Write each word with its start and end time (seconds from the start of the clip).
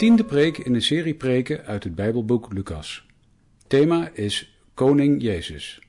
Tiende 0.00 0.24
preek 0.24 0.58
in 0.58 0.72
de 0.72 0.80
serie 0.80 1.14
preken 1.14 1.64
uit 1.64 1.84
het 1.84 1.94
Bijbelboek 1.94 2.52
Lucas. 2.52 3.06
Thema 3.66 4.08
is 4.12 4.58
Koning 4.74 5.22
Jezus. 5.22 5.80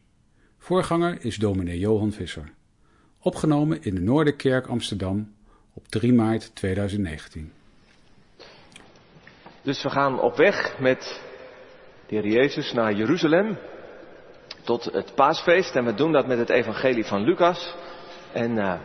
Voorganger 0.57 1.25
is 1.25 1.35
dominee 1.35 1.79
Johan 1.79 2.11
Visser. 2.11 2.53
Opgenomen 3.21 3.83
in 3.83 3.95
de 3.95 4.01
Noorderkerk 4.01 4.67
Amsterdam 4.67 5.33
op 5.73 5.87
3 5.87 6.13
maart 6.13 6.55
2019. 6.55 7.51
Dus 9.61 9.83
we 9.83 9.89
gaan 9.89 10.19
op 10.19 10.35
weg 10.35 10.79
met 10.79 11.21
de 12.07 12.15
Heer 12.15 12.27
Jezus 12.27 12.73
naar 12.73 12.93
Jeruzalem 12.93 13.57
tot 14.63 14.83
het 14.83 15.15
paasfeest 15.15 15.75
en 15.75 15.85
we 15.85 15.93
doen 15.93 16.11
dat 16.11 16.27
met 16.27 16.37
het 16.37 16.49
evangelie 16.49 17.05
van 17.05 17.23
Lucas 17.23 17.75
en 18.33 18.51
uh, 18.51 18.79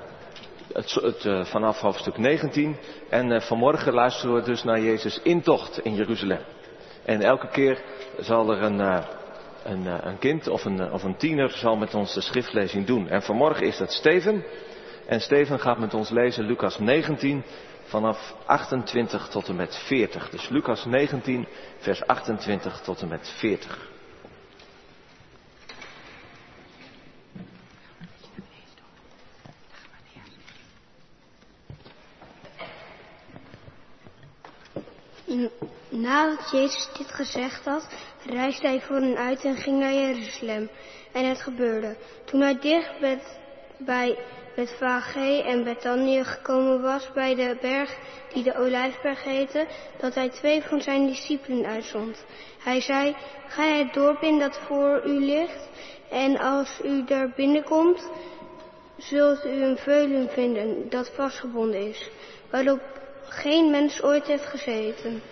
het, 0.73 1.25
uh, 1.25 1.45
vanaf 1.45 1.81
hoofdstuk 1.81 2.19
19 2.19 2.77
en 3.11 3.31
uh, 3.31 3.41
vanmorgen 3.41 3.93
luisteren 3.93 4.35
we 4.35 4.43
dus 4.43 4.63
naar 4.63 4.81
Jezus 4.81 5.21
intocht 5.23 5.79
in 5.79 5.95
Jeruzalem. 5.95 6.41
En 7.05 7.21
elke 7.21 7.49
keer 7.49 7.83
zal 8.19 8.51
er 8.51 8.63
een, 8.63 8.79
een, 9.65 10.07
een 10.07 10.19
kind 10.19 10.49
of 10.49 10.65
een, 10.65 10.93
of 10.93 11.03
een 11.03 11.17
tiener 11.17 11.51
zal 11.51 11.77
met 11.77 11.95
ons 11.95 12.15
de 12.15 12.21
schriftlezing 12.21 12.87
doen. 12.87 13.09
En 13.09 13.23
vanmorgen 13.23 13.67
is 13.67 13.77
dat 13.77 13.93
Steven 13.93 14.45
en 15.07 15.21
Steven 15.21 15.61
gaat 15.61 15.79
met 15.79 15.95
ons 15.95 16.11
lezen 16.11 16.45
Lucas 16.45 16.79
19 16.79 17.45
vanaf 17.85 18.35
28 18.47 19.29
tot 19.29 19.49
en 19.49 19.57
met 19.57 19.77
40. 19.77 20.31
Dus 20.31 20.49
Lucas 20.49 20.85
19, 20.85 21.49
vers 21.79 22.07
28 22.07 22.81
tot 22.81 23.01
en 23.01 23.09
met 23.09 23.35
40. 23.39 23.96
Nadat 35.89 36.51
Jezus 36.51 36.89
dit 36.99 37.13
gezegd 37.13 37.65
had, 37.65 37.89
reisde 38.27 38.67
hij 38.67 38.81
voor 38.81 38.97
hen 38.97 39.17
uit 39.17 39.45
en 39.45 39.57
ging 39.57 39.79
naar 39.79 39.93
Jeruzalem. 39.93 40.71
En 41.13 41.29
het 41.29 41.43
gebeurde, 41.43 41.97
toen 42.25 42.41
hij 42.41 42.59
dicht 42.59 42.93
bij 43.79 44.19
Bethfage 44.57 45.43
en 45.43 45.65
Bethanië 45.65 46.25
gekomen 46.25 46.83
was 46.83 47.13
bij 47.13 47.35
de 47.35 47.57
berg 47.61 47.97
die 48.33 48.43
de 48.43 48.57
Olijfberg 48.57 49.25
heette, 49.25 49.67
dat 49.99 50.15
hij 50.15 50.29
twee 50.29 50.63
van 50.63 50.81
zijn 50.81 51.07
discipelen 51.07 51.67
uitzond. 51.67 52.25
Hij 52.59 52.81
zei, 52.81 53.17
ga 53.49 53.63
het 53.63 53.95
dorp 53.95 54.23
in 54.23 54.39
dat 54.39 54.59
voor 54.67 55.03
u 55.07 55.25
ligt, 55.25 55.69
en 56.11 56.39
als 56.39 56.81
u 56.85 57.05
daar 57.05 57.33
binnenkomt, 57.37 58.11
zult 58.97 59.45
u 59.45 59.63
een 59.63 59.77
veulen 59.77 60.29
vinden 60.29 60.89
dat 60.89 61.11
vastgebonden 61.15 61.89
is, 61.89 62.11
waarop 62.51 62.81
geen 63.29 63.71
mens 63.71 64.03
ooit 64.03 64.27
heeft 64.27 64.47
gezeten. 64.47 65.23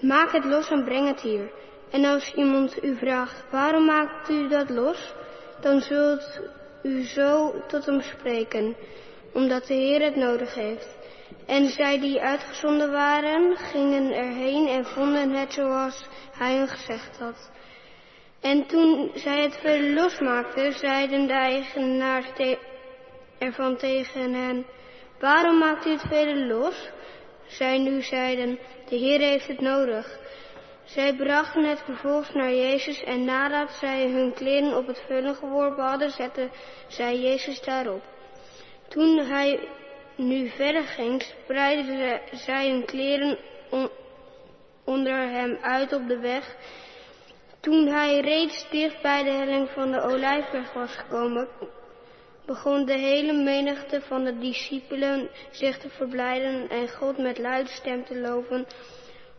Maak 0.00 0.32
het 0.32 0.44
los 0.44 0.70
en 0.70 0.84
breng 0.84 1.08
het 1.08 1.20
hier. 1.20 1.50
En 1.90 2.04
als 2.04 2.34
iemand 2.34 2.84
u 2.84 2.96
vraagt, 2.96 3.44
waarom 3.50 3.84
maakt 3.84 4.28
u 4.28 4.48
dat 4.48 4.70
los? 4.70 5.14
Dan 5.60 5.80
zult 5.80 6.40
u 6.82 7.02
zo 7.02 7.54
tot 7.66 7.86
hem 7.86 8.00
spreken, 8.00 8.76
omdat 9.32 9.66
de 9.66 9.74
Heer 9.74 10.02
het 10.02 10.16
nodig 10.16 10.54
heeft. 10.54 10.96
En 11.46 11.68
zij 11.68 12.00
die 12.00 12.20
uitgezonden 12.20 12.92
waren, 12.92 13.56
gingen 13.56 14.12
erheen 14.12 14.68
en 14.68 14.84
vonden 14.84 15.30
het 15.30 15.52
zoals 15.52 16.08
hij 16.38 16.56
hun 16.56 16.68
gezegd 16.68 17.18
had. 17.18 17.50
En 18.40 18.66
toen 18.66 19.10
zij 19.14 19.42
het 19.42 19.58
veel 19.60 19.92
losmaakten, 19.94 20.72
zeiden 20.72 21.26
de 21.26 21.32
eigenaars 21.32 22.26
ervan 23.38 23.76
tegen 23.76 24.34
hen, 24.34 24.66
waarom 25.20 25.58
maakt 25.58 25.86
u 25.86 25.90
het 25.90 26.04
vele 26.08 26.46
los? 26.46 26.90
Zij 27.56 27.78
nu 27.78 28.02
zeiden, 28.02 28.58
de 28.88 28.96
Heer 28.96 29.20
heeft 29.20 29.46
het 29.46 29.60
nodig. 29.60 30.18
Zij 30.84 31.14
brachten 31.14 31.64
het 31.64 31.82
vervolgens 31.84 32.32
naar 32.32 32.54
Jezus 32.54 33.02
en 33.02 33.24
nadat 33.24 33.70
zij 33.70 34.10
hun 34.10 34.32
kleren 34.34 34.76
op 34.76 34.86
het 34.86 35.02
vullen 35.06 35.34
geworpen 35.34 35.84
hadden, 35.84 36.10
zetten 36.10 36.50
zij 36.88 37.18
Jezus 37.18 37.60
daarop. 37.62 38.02
Toen 38.88 39.18
hij 39.18 39.68
nu 40.16 40.48
verder 40.48 40.82
ging, 40.82 41.22
spreidden 41.22 42.20
zij 42.32 42.70
hun 42.70 42.84
kleren 42.84 43.38
onder 44.84 45.28
hem 45.30 45.58
uit 45.60 45.92
op 45.92 46.08
de 46.08 46.18
weg. 46.18 46.56
Toen 47.60 47.86
hij 47.86 48.20
reeds 48.20 48.70
dicht 48.70 49.02
bij 49.02 49.22
de 49.22 49.30
helling 49.30 49.70
van 49.70 49.92
de 49.92 50.00
Olijfberg 50.00 50.72
was 50.72 50.96
gekomen, 50.96 51.48
begon 52.46 52.84
de 52.84 52.98
hele 52.98 53.32
menigte 53.32 54.00
van 54.00 54.24
de 54.24 54.38
discipelen 54.38 55.30
zich 55.50 55.78
te 55.78 55.88
verblijden 55.88 56.68
en 56.68 56.88
God 56.88 57.18
met 57.18 57.38
luide 57.38 57.70
stem 57.70 58.04
te 58.04 58.20
loven 58.20 58.66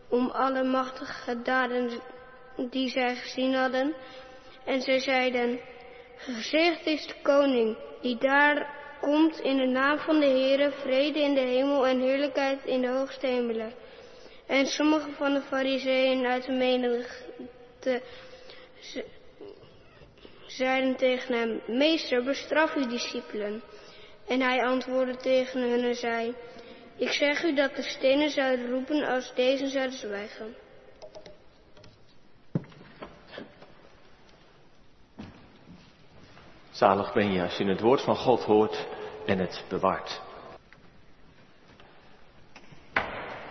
om 0.08 0.30
alle 0.30 0.64
machtige 0.64 1.42
daden 1.42 1.90
die 2.70 2.88
zij 2.88 3.16
gezien 3.16 3.54
hadden. 3.54 3.94
En 4.64 4.80
zij 4.80 4.98
zeiden, 4.98 5.60
gezegd 6.16 6.86
is 6.86 7.06
de 7.06 7.14
koning 7.22 7.76
die 8.00 8.16
daar 8.16 8.74
komt 9.00 9.40
in 9.40 9.56
de 9.56 9.66
naam 9.66 9.98
van 9.98 10.20
de 10.20 10.26
Heere, 10.26 10.70
vrede 10.70 11.20
in 11.20 11.34
de 11.34 11.40
hemel 11.40 11.86
en 11.86 12.00
heerlijkheid 12.00 12.64
in 12.64 12.80
de 12.80 12.88
hoogste 12.88 13.26
hemelen. 13.26 13.72
En 14.46 14.66
sommige 14.66 15.10
van 15.10 15.34
de 15.34 15.40
fariseeën 15.40 16.26
uit 16.26 16.44
de 16.44 16.52
menigte 16.52 18.02
zeiden 20.46 20.96
tegen 20.96 21.34
hem, 21.34 21.60
meester, 21.66 22.24
bestraf 22.24 22.74
uw 22.74 22.86
discipelen. 22.86 23.62
En 24.26 24.40
hij 24.40 24.64
antwoordde 24.64 25.16
tegen 25.16 25.70
hen 25.70 25.84
en 25.84 25.94
zei, 25.94 26.34
ik 26.96 27.12
zeg 27.12 27.42
u 27.42 27.54
dat 27.54 27.76
de 27.76 27.82
stenen 27.82 28.30
zouden 28.30 28.70
roepen 28.70 29.06
als 29.06 29.32
deze 29.34 29.68
zouden 29.68 29.98
zwijgen. 29.98 30.56
Zalig 36.70 37.12
ben 37.12 37.32
je 37.32 37.42
als 37.42 37.56
je 37.56 37.64
het 37.64 37.80
woord 37.80 38.00
van 38.00 38.16
God 38.16 38.42
hoort 38.42 38.86
en 39.26 39.38
het 39.38 39.64
bewaart. 39.68 40.20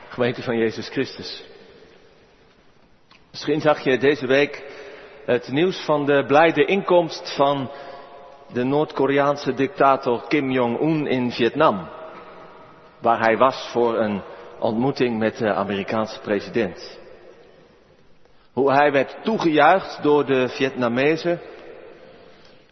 Gemeente 0.10 0.44
van 0.44 0.58
Jezus 0.58 0.90
Christus. 0.90 1.44
Misschien 3.32 3.62
zag 3.62 3.84
je 3.84 3.98
deze 3.98 4.28
week 4.28 4.75
het 5.26 5.48
nieuws 5.52 5.86
van 5.86 6.06
de 6.06 6.24
blijde 6.28 6.66
inkomst 6.66 7.36
van 7.36 7.72
de 8.54 8.64
Noord-Koreaanse 8.64 9.54
dictator 9.54 10.28
Kim 10.28 10.52
Jong-un 10.52 11.08
in 11.08 11.32
Vietnam 11.32 11.88
waar 13.06 13.20
hij 13.20 13.38
was 13.38 13.70
voor 13.72 13.98
een 13.98 14.22
ontmoeting 14.60 15.18
met 15.20 15.38
de 15.38 15.54
Amerikaanse 15.54 16.20
president. 16.20 17.00
Hoe 18.54 18.72
hij 18.72 18.92
werd 18.92 19.18
toegejuicht 19.24 20.04
door 20.04 20.26
de 20.26 20.48
Vietnamezen, 20.50 21.42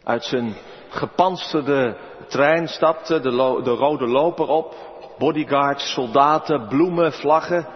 uit 0.04 0.24
zijn 0.24 0.54
gepansterde 0.88 1.96
trein 2.28 2.68
stapte 2.68 3.20
de, 3.20 3.60
de 3.64 3.70
rode 3.70 4.06
loper 4.06 4.48
op, 4.48 4.74
bodyguards, 5.18 5.92
soldaten, 5.92 6.68
bloemen, 6.68 7.12
vlaggen. 7.12 7.66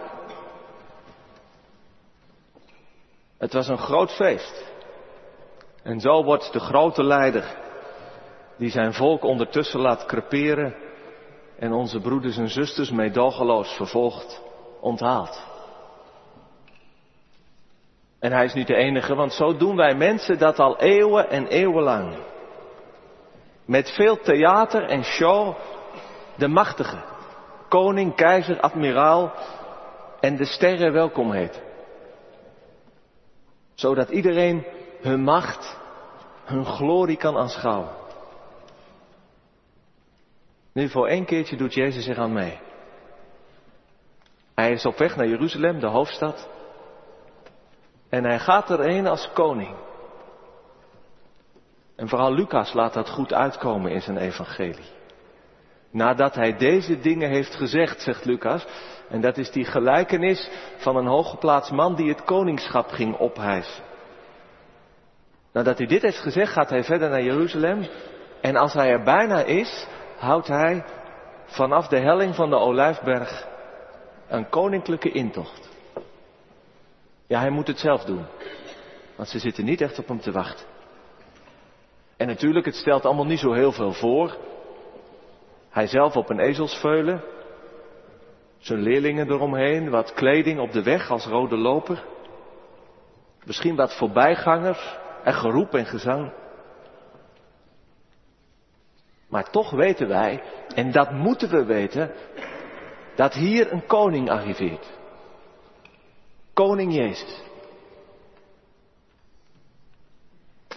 Het 3.37 3.53
was 3.53 3.67
een 3.67 3.77
groot 3.77 4.11
feest. 4.11 4.68
En 5.83 5.99
zo 5.99 6.23
wordt 6.23 6.53
de 6.53 6.59
grote 6.59 7.03
leider, 7.03 7.57
die 8.57 8.69
zijn 8.69 8.93
volk 8.93 9.23
ondertussen 9.23 9.79
laat 9.79 10.05
creperen, 10.05 10.75
en 11.59 11.73
onze 11.73 11.99
broeders 11.99 12.37
en 12.37 12.49
zusters 12.49 12.91
meedogenloos 12.91 13.75
vervolgd, 13.75 14.41
onthaald. 14.81 15.47
En 18.19 18.31
hij 18.31 18.45
is 18.45 18.53
niet 18.53 18.67
de 18.67 18.75
enige, 18.75 19.15
want 19.15 19.33
zo 19.33 19.57
doen 19.57 19.75
wij 19.75 19.95
mensen 19.95 20.37
dat 20.37 20.59
al 20.59 20.79
eeuwen 20.79 21.29
en 21.29 21.47
eeuwenlang. 21.47 22.17
Met 23.65 23.91
veel 23.91 24.17
theater 24.21 24.83
en 24.83 25.03
show 25.03 25.55
de 26.37 26.47
machtige, 26.47 27.03
koning, 27.69 28.15
keizer, 28.15 28.59
admiraal 28.59 29.33
en 30.19 30.35
de 30.35 30.45
sterren 30.45 30.93
welkom 30.93 31.31
heet. 31.31 31.61
Zodat 33.73 34.09
iedereen 34.09 34.65
hun 35.01 35.23
macht, 35.23 35.77
hun 36.43 36.65
glorie 36.65 37.17
kan 37.17 37.37
aanschouwen. 37.37 37.89
Nu 40.73 40.89
voor 40.89 41.07
één 41.07 41.25
keertje 41.25 41.57
doet 41.57 41.73
Jezus 41.73 42.03
zich 42.03 42.17
aan 42.17 42.33
mee. 42.33 42.59
Hij 44.55 44.71
is 44.71 44.85
op 44.85 44.97
weg 44.97 45.15
naar 45.15 45.27
Jeruzalem, 45.27 45.79
de 45.79 45.87
hoofdstad. 45.87 46.49
En 48.09 48.23
hij 48.23 48.39
gaat 48.39 48.69
erheen 48.69 49.07
als 49.07 49.29
koning. 49.33 49.75
En 51.95 52.09
vooral 52.09 52.33
Lucas 52.33 52.73
laat 52.73 52.93
dat 52.93 53.09
goed 53.09 53.33
uitkomen 53.33 53.91
in 53.91 54.01
zijn 54.01 54.17
evangelie. 54.17 54.97
Nadat 55.91 56.35
hij 56.35 56.57
deze 56.57 56.99
dingen 56.99 57.29
heeft 57.29 57.55
gezegd, 57.55 58.01
zegt 58.01 58.25
Lucas, 58.25 58.65
en 59.09 59.21
dat 59.21 59.37
is 59.37 59.51
die 59.51 59.65
gelijkenis 59.65 60.49
van 60.77 60.95
een 60.95 61.07
hooggeplaatst 61.07 61.71
man 61.71 61.95
die 61.95 62.09
het 62.09 62.23
koningschap 62.23 62.89
ging 62.89 63.17
ophijzen. 63.17 63.83
Nadat 65.59 65.77
hij 65.77 65.87
dit 65.87 66.01
heeft 66.01 66.17
gezegd, 66.17 66.53
gaat 66.53 66.69
hij 66.69 66.83
verder 66.83 67.09
naar 67.09 67.23
Jeruzalem. 67.23 67.87
En 68.41 68.55
als 68.55 68.73
hij 68.73 68.89
er 68.89 69.03
bijna 69.03 69.43
is, 69.43 69.87
houdt 70.17 70.47
hij 70.47 70.83
vanaf 71.45 71.87
de 71.87 71.97
helling 71.99 72.35
van 72.35 72.49
de 72.49 72.55
Olijfberg 72.55 73.47
een 74.27 74.49
koninklijke 74.49 75.11
intocht. 75.11 75.69
Ja, 77.27 77.39
hij 77.39 77.49
moet 77.49 77.67
het 77.67 77.79
zelf 77.79 78.03
doen. 78.03 78.25
Want 79.15 79.29
ze 79.29 79.39
zitten 79.39 79.65
niet 79.65 79.81
echt 79.81 79.99
op 79.99 80.07
hem 80.07 80.19
te 80.19 80.31
wachten. 80.31 80.65
En 82.17 82.27
natuurlijk, 82.27 82.65
het 82.65 82.75
stelt 82.75 83.05
allemaal 83.05 83.25
niet 83.25 83.39
zo 83.39 83.53
heel 83.53 83.71
veel 83.71 83.93
voor. 83.93 84.37
Hij 85.69 85.87
zelf 85.87 86.15
op 86.15 86.29
een 86.29 86.39
ezelsveulen. 86.39 87.23
Zijn 88.57 88.79
leerlingen 88.79 89.29
eromheen, 89.29 89.89
wat 89.89 90.13
kleding 90.13 90.59
op 90.59 90.71
de 90.71 90.83
weg 90.83 91.09
als 91.09 91.25
rode 91.25 91.57
loper. 91.57 92.03
Misschien 93.43 93.75
wat 93.75 93.97
voorbijgangers 93.97 94.97
en 95.23 95.33
geroep 95.33 95.73
en 95.73 95.85
gezang. 95.85 96.31
Maar 99.29 99.49
toch 99.49 99.71
weten 99.71 100.07
wij, 100.07 100.43
en 100.75 100.91
dat 100.91 101.11
moeten 101.11 101.49
we 101.49 101.65
weten, 101.65 102.11
dat 103.15 103.33
hier 103.33 103.71
een 103.71 103.85
koning 103.85 104.29
arriveert. 104.29 104.87
Koning 106.53 106.93
Jezus. 106.93 107.43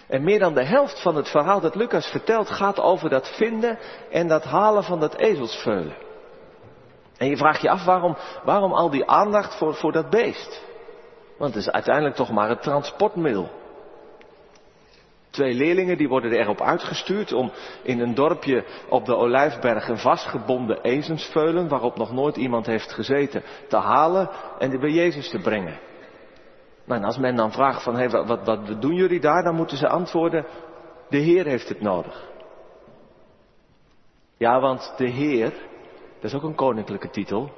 En 0.07 0.23
meer 0.23 0.39
dan 0.39 0.53
de 0.53 0.65
helft 0.65 1.01
van 1.01 1.15
het 1.15 1.29
verhaal 1.29 1.59
dat 1.59 1.75
Lucas 1.75 2.07
vertelt 2.07 2.49
gaat 2.49 2.79
over 2.79 3.09
dat 3.09 3.35
vinden 3.35 3.79
en 4.11 4.27
dat 4.27 4.43
halen 4.43 4.83
van 4.83 4.99
dat 4.99 5.15
ezelsveulen. 5.15 5.95
En 7.17 7.27
je 7.27 7.37
vraagt 7.37 7.61
je 7.61 7.69
af 7.69 7.85
waarom, 7.85 8.17
waarom 8.43 8.73
al 8.73 8.89
die 8.89 9.09
aandacht 9.09 9.55
voor, 9.55 9.73
voor 9.73 9.91
dat 9.91 10.09
beest? 10.09 10.63
Want 11.37 11.53
het 11.53 11.63
is 11.63 11.71
uiteindelijk 11.71 12.15
toch 12.15 12.31
maar 12.31 12.49
een 12.49 12.59
transportmiddel. 12.59 13.49
Twee 15.33 15.53
leerlingen 15.53 15.97
die 15.97 16.07
worden 16.07 16.31
erop 16.31 16.61
uitgestuurd 16.61 17.33
om 17.33 17.51
in 17.83 17.99
een 17.99 18.13
dorpje 18.13 18.65
op 18.89 19.05
de 19.05 19.15
Olijfberg 19.15 19.87
een 19.87 19.97
vastgebonden 19.97 20.81
ezensveulen, 20.81 21.67
waarop 21.67 21.97
nog 21.97 22.11
nooit 22.11 22.35
iemand 22.35 22.65
heeft 22.65 22.91
gezeten, 22.91 23.43
te 23.67 23.77
halen 23.77 24.29
en 24.59 24.79
bij 24.79 24.89
Jezus 24.89 25.29
te 25.29 25.39
brengen. 25.39 25.79
Nou, 26.85 26.99
en 26.99 27.05
als 27.05 27.17
men 27.17 27.35
dan 27.35 27.51
vraagt 27.51 27.83
van, 27.83 28.09
wat, 28.09 28.45
wat 28.45 28.81
doen 28.81 28.93
jullie 28.93 29.19
daar? 29.19 29.43
Dan 29.43 29.55
moeten 29.55 29.77
ze 29.77 29.87
antwoorden, 29.87 30.45
de 31.09 31.17
Heer 31.17 31.45
heeft 31.45 31.69
het 31.69 31.81
nodig. 31.81 32.29
Ja, 34.37 34.59
want 34.59 34.93
de 34.97 35.07
Heer, 35.07 35.49
dat 36.19 36.31
is 36.31 36.33
ook 36.33 36.43
een 36.43 36.55
koninklijke 36.55 37.09
titel. 37.09 37.51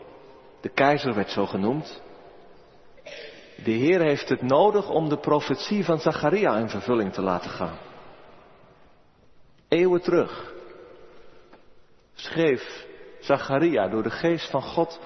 De 0.62 0.70
keizer 0.70 1.14
werd 1.14 1.30
zo 1.30 1.46
genoemd. 1.46 2.02
De 3.64 3.72
Heer 3.72 4.02
heeft 4.02 4.30
het 4.30 4.42
nodig 4.42 4.90
om 4.90 5.10
de 5.10 5.18
profetie 5.18 5.86
van 5.86 6.00
Zacharia 6.00 6.58
in 6.58 6.70
vervulling 6.70 7.14
te 7.14 7.22
laten 7.22 7.50
gaan. 7.50 7.78
Eeuwen 9.68 10.02
terug 10.02 10.54
schreef 12.14 12.86
Zacharia 13.20 13.88
door 13.88 14.04
de 14.04 14.10
geest 14.10 14.50
van 14.50 14.62
God, 14.62 15.00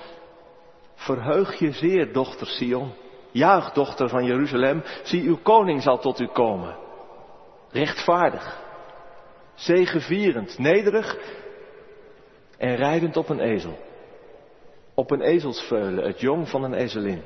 verheug 0.95 1.59
je 1.59 1.71
zeer, 1.71 2.13
dochter 2.13 2.47
Sion. 2.47 2.93
Juich, 3.31 3.71
dochter 3.71 4.09
van 4.09 4.25
Jeruzalem, 4.25 4.83
zie 5.03 5.27
uw 5.27 5.37
koning 5.43 5.81
zal 5.81 5.99
tot 5.99 6.19
u 6.19 6.27
komen. 6.27 6.77
Rechtvaardig, 7.71 8.59
zegevierend, 9.53 10.57
nederig 10.57 11.17
en 12.57 12.75
rijdend 12.75 13.17
op 13.17 13.29
een 13.29 13.39
ezel. 13.39 13.77
Op 14.93 15.11
een 15.11 15.21
ezelsveulen, 15.21 16.05
het 16.05 16.19
jong 16.19 16.49
van 16.49 16.63
een 16.63 16.73
ezelin. 16.73 17.23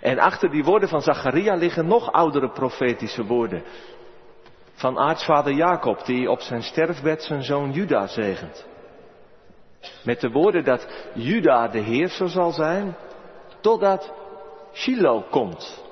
En 0.00 0.18
achter 0.18 0.50
die 0.50 0.64
woorden 0.64 0.88
van 0.88 1.02
Zacharia 1.02 1.54
liggen 1.54 1.86
nog 1.86 2.12
oudere 2.12 2.48
profetische 2.48 3.24
woorden. 3.24 3.62
Van 4.74 4.98
aartsvader 4.98 5.52
Jacob, 5.52 6.04
die 6.04 6.30
op 6.30 6.40
zijn 6.40 6.62
sterfbed 6.62 7.22
zijn 7.22 7.42
zoon 7.42 7.72
Juda 7.72 8.06
zegent. 8.06 8.66
Met 10.04 10.20
de 10.20 10.30
woorden 10.30 10.64
dat 10.64 10.88
Juda 11.14 11.68
de 11.68 11.78
heerser 11.78 12.28
zal 12.28 12.50
zijn, 12.50 12.96
totdat 13.60 14.12
Shiloh 14.72 15.30
komt. 15.30 15.82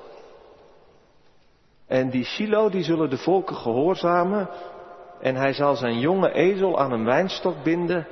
En 1.87 2.09
die 2.09 2.25
Shiloh, 2.25 2.71
die 2.71 2.83
zullen 2.83 3.09
de 3.09 3.17
volken 3.17 3.55
gehoorzamen. 3.55 4.49
En 5.21 5.35
hij 5.35 5.53
zal 5.53 5.75
zijn 5.75 5.99
jonge 5.99 6.31
ezel 6.31 6.79
aan 6.79 6.91
een 6.91 7.05
wijnstok 7.05 7.63
binden. 7.63 8.07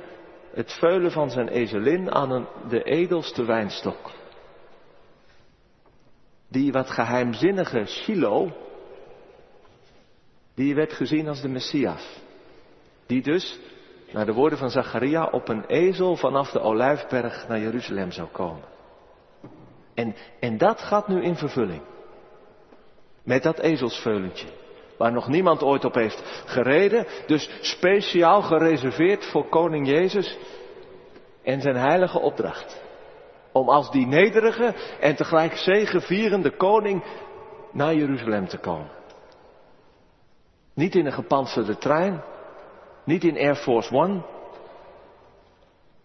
Het 0.54 0.72
veulen 0.72 1.10
van 1.10 1.30
zijn 1.30 1.48
ezelin 1.48 2.12
aan 2.12 2.30
een, 2.30 2.46
de 2.68 2.82
edelste 2.82 3.44
wijnstok. 3.44 4.10
Die 6.50 6.72
wat 6.72 6.90
geheimzinnige 6.90 7.84
Shiloh, 7.86 8.50
die 10.54 10.74
werd 10.74 10.92
gezien 10.92 11.28
als 11.28 11.40
de 11.40 11.48
Messias. 11.48 12.20
Die 13.06 13.22
dus, 13.22 13.58
naar 14.12 14.26
de 14.26 14.32
woorden 14.32 14.58
van 14.58 14.70
Zacharia, 14.70 15.24
op 15.24 15.48
een 15.48 15.64
ezel 15.66 16.16
vanaf 16.16 16.50
de 16.50 16.60
Olijfberg 16.60 17.48
naar 17.48 17.60
Jeruzalem 17.60 18.10
zou 18.10 18.28
komen. 18.28 18.64
En, 19.94 20.14
en 20.40 20.58
dat 20.58 20.80
gaat 20.80 21.08
nu 21.08 21.22
in 21.22 21.36
vervulling. 21.36 21.82
Met 23.22 23.42
dat 23.42 23.58
ezelsveulentje. 23.58 24.46
Waar 24.96 25.12
nog 25.12 25.28
niemand 25.28 25.62
ooit 25.62 25.84
op 25.84 25.94
heeft 25.94 26.42
gereden. 26.46 27.06
Dus 27.26 27.50
speciaal 27.60 28.42
gereserveerd 28.42 29.26
voor 29.26 29.48
koning 29.48 29.88
Jezus 29.88 30.38
en 31.42 31.60
zijn 31.60 31.76
heilige 31.76 32.18
opdracht. 32.18 32.82
Om 33.52 33.68
als 33.68 33.90
die 33.90 34.06
nederige 34.06 34.74
en 35.00 35.16
tegelijk 35.16 35.56
zegevierende 35.56 36.56
koning 36.56 37.04
naar 37.72 37.94
Jeruzalem 37.94 38.48
te 38.48 38.58
komen. 38.58 38.90
Niet 40.74 40.94
in 40.94 41.06
een 41.06 41.12
gepantserde 41.12 41.78
trein. 41.78 42.22
Niet 43.04 43.24
in 43.24 43.36
Air 43.36 43.56
Force 43.56 43.94
One. 43.94 44.22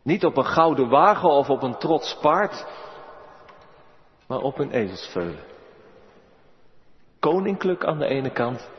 Niet 0.01 0.25
op 0.25 0.37
een 0.37 0.45
gouden 0.45 0.89
wagen 0.89 1.29
of 1.29 1.49
op 1.49 1.63
een 1.63 1.77
trots 1.77 2.17
paard 2.21 2.65
maar 4.27 4.39
op 4.39 4.59
een 4.59 4.71
ezelsveulen. 4.71 5.43
Koninklijk 7.19 7.85
aan 7.85 7.99
de 7.99 8.07
ene 8.07 8.29
kant 8.29 8.69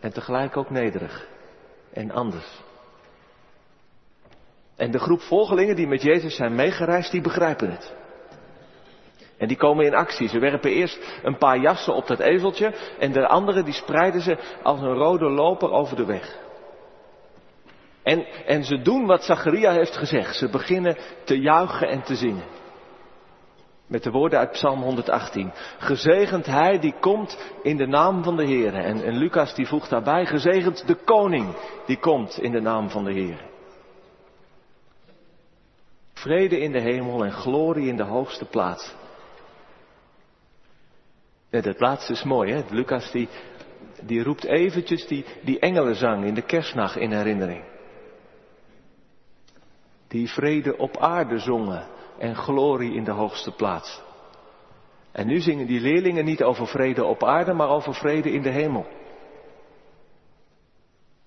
en 0.00 0.12
tegelijk 0.12 0.56
ook 0.56 0.70
nederig 0.70 1.28
en 1.92 2.10
anders. 2.10 2.62
En 4.76 4.90
de 4.90 4.98
groep 4.98 5.20
volgelingen 5.20 5.76
die 5.76 5.86
met 5.86 6.02
Jezus 6.02 6.36
zijn 6.36 6.54
meegereisd, 6.54 7.10
die 7.10 7.20
begrijpen 7.20 7.70
het. 7.70 7.94
En 9.38 9.48
die 9.48 9.56
komen 9.56 9.84
in 9.84 9.94
actie. 9.94 10.28
Ze 10.28 10.38
werpen 10.38 10.70
eerst 10.70 11.18
een 11.22 11.38
paar 11.38 11.58
jassen 11.58 11.94
op 11.94 12.06
dat 12.06 12.20
ezeltje 12.20 12.72
en 12.98 13.12
de 13.12 13.26
andere 13.26 13.62
die 13.62 13.74
spreiden 13.74 14.20
ze 14.20 14.38
als 14.62 14.80
een 14.80 14.94
rode 14.94 15.30
loper 15.30 15.70
over 15.70 15.96
de 15.96 16.04
weg. 16.04 16.38
En, 18.02 18.26
en 18.46 18.64
ze 18.64 18.82
doen 18.82 19.06
wat 19.06 19.24
Zacharia 19.24 19.72
heeft 19.72 19.96
gezegd. 19.96 20.36
Ze 20.36 20.48
beginnen 20.48 20.96
te 21.24 21.40
juichen 21.40 21.88
en 21.88 22.02
te 22.02 22.14
zingen. 22.14 22.44
Met 23.86 24.02
de 24.02 24.10
woorden 24.10 24.38
uit 24.38 24.50
Psalm 24.50 24.82
118. 24.82 25.52
Gezegend 25.78 26.46
hij 26.46 26.78
die 26.78 26.94
komt 27.00 27.52
in 27.62 27.76
de 27.76 27.86
naam 27.86 28.22
van 28.22 28.36
de 28.36 28.44
Heer. 28.44 28.74
En, 28.74 29.04
en 29.04 29.16
Lucas 29.16 29.54
die 29.54 29.66
voegt 29.66 29.90
daarbij, 29.90 30.26
gezegend 30.26 30.86
de 30.86 30.94
koning 30.94 31.54
die 31.86 31.98
komt 31.98 32.38
in 32.38 32.52
de 32.52 32.60
naam 32.60 32.90
van 32.90 33.04
de 33.04 33.12
Heer. 33.12 33.52
Vrede 36.24 36.58
in 36.58 36.72
de 36.72 36.80
hemel 36.80 37.24
en 37.24 37.32
glorie 37.32 37.88
in 37.88 37.96
de 37.96 38.02
hoogste 38.02 38.44
plaats. 38.44 38.94
Ja, 41.50 41.60
dat 41.60 41.80
laatste 41.80 42.12
is 42.12 42.24
mooi, 42.24 42.52
hè? 42.52 42.62
Lucas 42.70 43.10
die, 43.10 43.28
die 44.02 44.22
roept 44.22 44.44
eventjes 44.44 45.06
die, 45.06 45.24
die 45.42 45.58
engelenzang 45.58 46.24
in 46.24 46.34
de 46.34 46.42
kerstnacht 46.42 46.96
in 46.96 47.12
herinnering. 47.12 47.64
Die 50.08 50.28
vrede 50.28 50.76
op 50.76 50.96
aarde 50.96 51.38
zongen 51.38 51.86
en 52.18 52.36
glorie 52.36 52.94
in 52.94 53.04
de 53.04 53.12
hoogste 53.12 53.50
plaats. 53.50 54.02
En 55.12 55.26
nu 55.26 55.40
zingen 55.40 55.66
die 55.66 55.80
leerlingen 55.80 56.24
niet 56.24 56.42
over 56.42 56.66
vrede 56.66 57.04
op 57.04 57.24
aarde, 57.24 57.52
maar 57.52 57.68
over 57.68 57.94
vrede 57.94 58.30
in 58.30 58.42
de 58.42 58.50
hemel. 58.50 58.86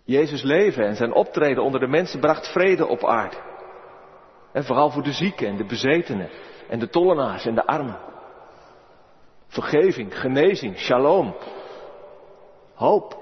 Jezus 0.04 0.44
leven 0.44 0.86
en 0.86 0.96
zijn 0.96 1.14
optreden 1.14 1.64
onder 1.64 1.80
de 1.80 1.88
mensen 1.88 2.20
bracht 2.20 2.52
vrede 2.52 2.88
op 2.88 3.06
aarde. 3.06 3.56
En 4.58 4.64
vooral 4.64 4.90
voor 4.90 5.04
de 5.04 5.12
zieken 5.12 5.48
en 5.48 5.58
de 5.58 5.66
bezetenen 5.66 6.30
en 6.70 6.80
de 6.80 6.90
tollenaars 6.90 7.46
en 7.46 7.56
de 7.56 7.66
armen. 7.66 8.00
Vergeving, 9.48 10.20
genezing, 10.20 10.78
shalom, 10.78 11.36
hoop. 12.74 13.18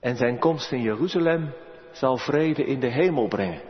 En 0.00 0.16
zijn 0.16 0.38
komst 0.38 0.72
in 0.72 0.80
Jeruzalem 0.80 1.54
zal 1.90 2.16
vrede 2.16 2.64
in 2.64 2.80
de 2.80 2.90
hemel 2.90 3.28
brengen. 3.28 3.62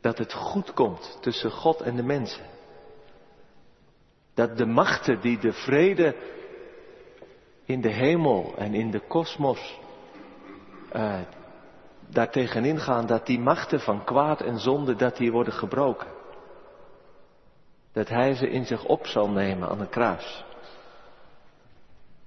dat 0.00 0.18
het 0.18 0.32
goed 0.32 0.72
komt 0.72 1.18
tussen 1.20 1.50
God 1.50 1.80
en 1.80 1.96
de 1.96 2.02
mensen. 2.02 2.44
Dat 4.34 4.56
de 4.56 4.66
machten 4.66 5.20
die 5.20 5.38
de 5.38 5.52
vrede 5.52 6.16
in 7.64 7.80
de 7.80 7.92
hemel 7.92 8.54
en 8.56 8.74
in 8.74 8.90
de 8.90 9.00
kosmos 9.00 9.78
uh, 10.96 11.20
daar 12.12 12.30
tegenin 12.30 12.78
gaan, 12.78 13.06
dat 13.06 13.26
die 13.26 13.38
machten 13.38 13.80
van 13.80 14.04
kwaad 14.04 14.40
en 14.40 14.58
zonde, 14.58 14.94
dat 14.94 15.16
die 15.16 15.32
worden 15.32 15.52
gebroken. 15.52 16.08
Dat 17.92 18.08
hij 18.08 18.34
ze 18.34 18.50
in 18.50 18.66
zich 18.66 18.84
op 18.84 19.06
zal 19.06 19.28
nemen 19.28 19.68
aan 19.68 19.80
een 19.80 19.88
kruis. 19.88 20.44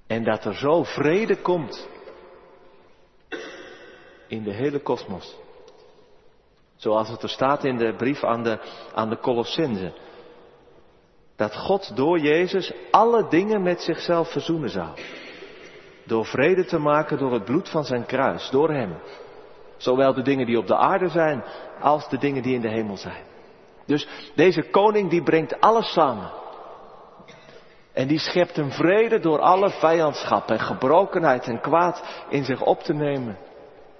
En 0.08 0.24
dat 0.24 0.46
er 0.46 0.56
zo 0.56 0.84
vrede 0.84 1.42
komt 1.42 1.88
in 4.28 4.44
de 4.44 4.52
hele 4.52 4.80
kosmos. 4.80 5.36
Zoals 6.76 7.10
het 7.10 7.24
er 7.24 7.30
staat 7.30 7.64
in 7.64 7.78
de 7.78 7.96
brief 7.96 8.24
aan 8.24 8.44
de, 8.44 8.60
aan 8.94 9.10
de 9.10 9.18
Colossense. 9.18 9.94
Dat 11.36 11.56
God 11.56 11.96
door 11.96 12.20
Jezus 12.20 12.74
alle 12.92 13.28
dingen 13.30 13.62
met 13.62 13.82
zichzelf 13.82 14.32
verzoenen 14.32 14.70
zou. 14.70 14.90
Door 16.06 16.26
vrede 16.26 16.66
te 16.66 16.78
maken 16.78 17.18
door 17.18 17.34
het 17.34 17.46
bloed 17.46 17.70
van 17.70 17.84
zijn 17.84 18.06
kruis, 18.06 18.50
door 18.50 18.70
Hem. 18.70 18.98
Zowel 19.84 20.14
de 20.14 20.22
dingen 20.22 20.46
die 20.46 20.58
op 20.58 20.68
de 20.68 20.76
aarde 20.76 21.10
zijn, 21.10 21.44
als 21.80 22.10
de 22.10 22.18
dingen 22.18 22.44
die 22.44 22.56
in 22.56 22.62
de 22.62 22.70
hemel 22.70 22.98
zijn. 22.98 23.24
Dus 23.86 24.08
deze 24.36 24.62
koning 24.70 25.10
die 25.10 25.24
brengt 25.24 25.60
alles 25.62 25.92
samen. 25.92 26.32
En 27.94 28.08
die 28.08 28.20
schept 28.20 28.58
een 28.58 28.72
vrede 28.72 29.20
door 29.20 29.40
alle 29.40 29.70
vijandschap 29.70 30.50
en 30.50 30.60
gebrokenheid 30.60 31.48
en 31.48 31.62
kwaad 31.62 32.26
in 32.30 32.44
zich 32.44 32.62
op 32.62 32.80
te 32.80 32.94
nemen 32.94 33.38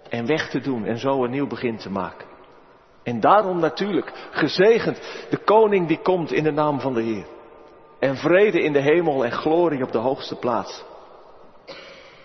en 0.10 0.26
weg 0.26 0.50
te 0.50 0.60
doen 0.60 0.86
en 0.86 0.98
zo 0.98 1.24
een 1.24 1.32
nieuw 1.32 1.48
begin 1.48 1.78
te 1.78 1.90
maken. 1.90 2.28
En 3.04 3.20
daarom 3.20 3.60
natuurlijk 3.60 4.30
gezegend 4.32 5.26
de 5.30 5.38
koning 5.38 5.88
die 5.88 6.02
komt 6.02 6.32
in 6.32 6.44
de 6.44 6.52
naam 6.52 6.80
van 6.80 6.94
de 6.94 7.02
Heer. 7.02 7.26
En 8.00 8.16
vrede 8.18 8.62
in 8.62 8.74
de 8.74 8.82
hemel 8.82 9.26
en 9.26 9.32
glorie 9.32 9.84
op 9.84 9.92
de 9.92 9.98
hoogste 9.98 10.36
plaats. 10.36 10.84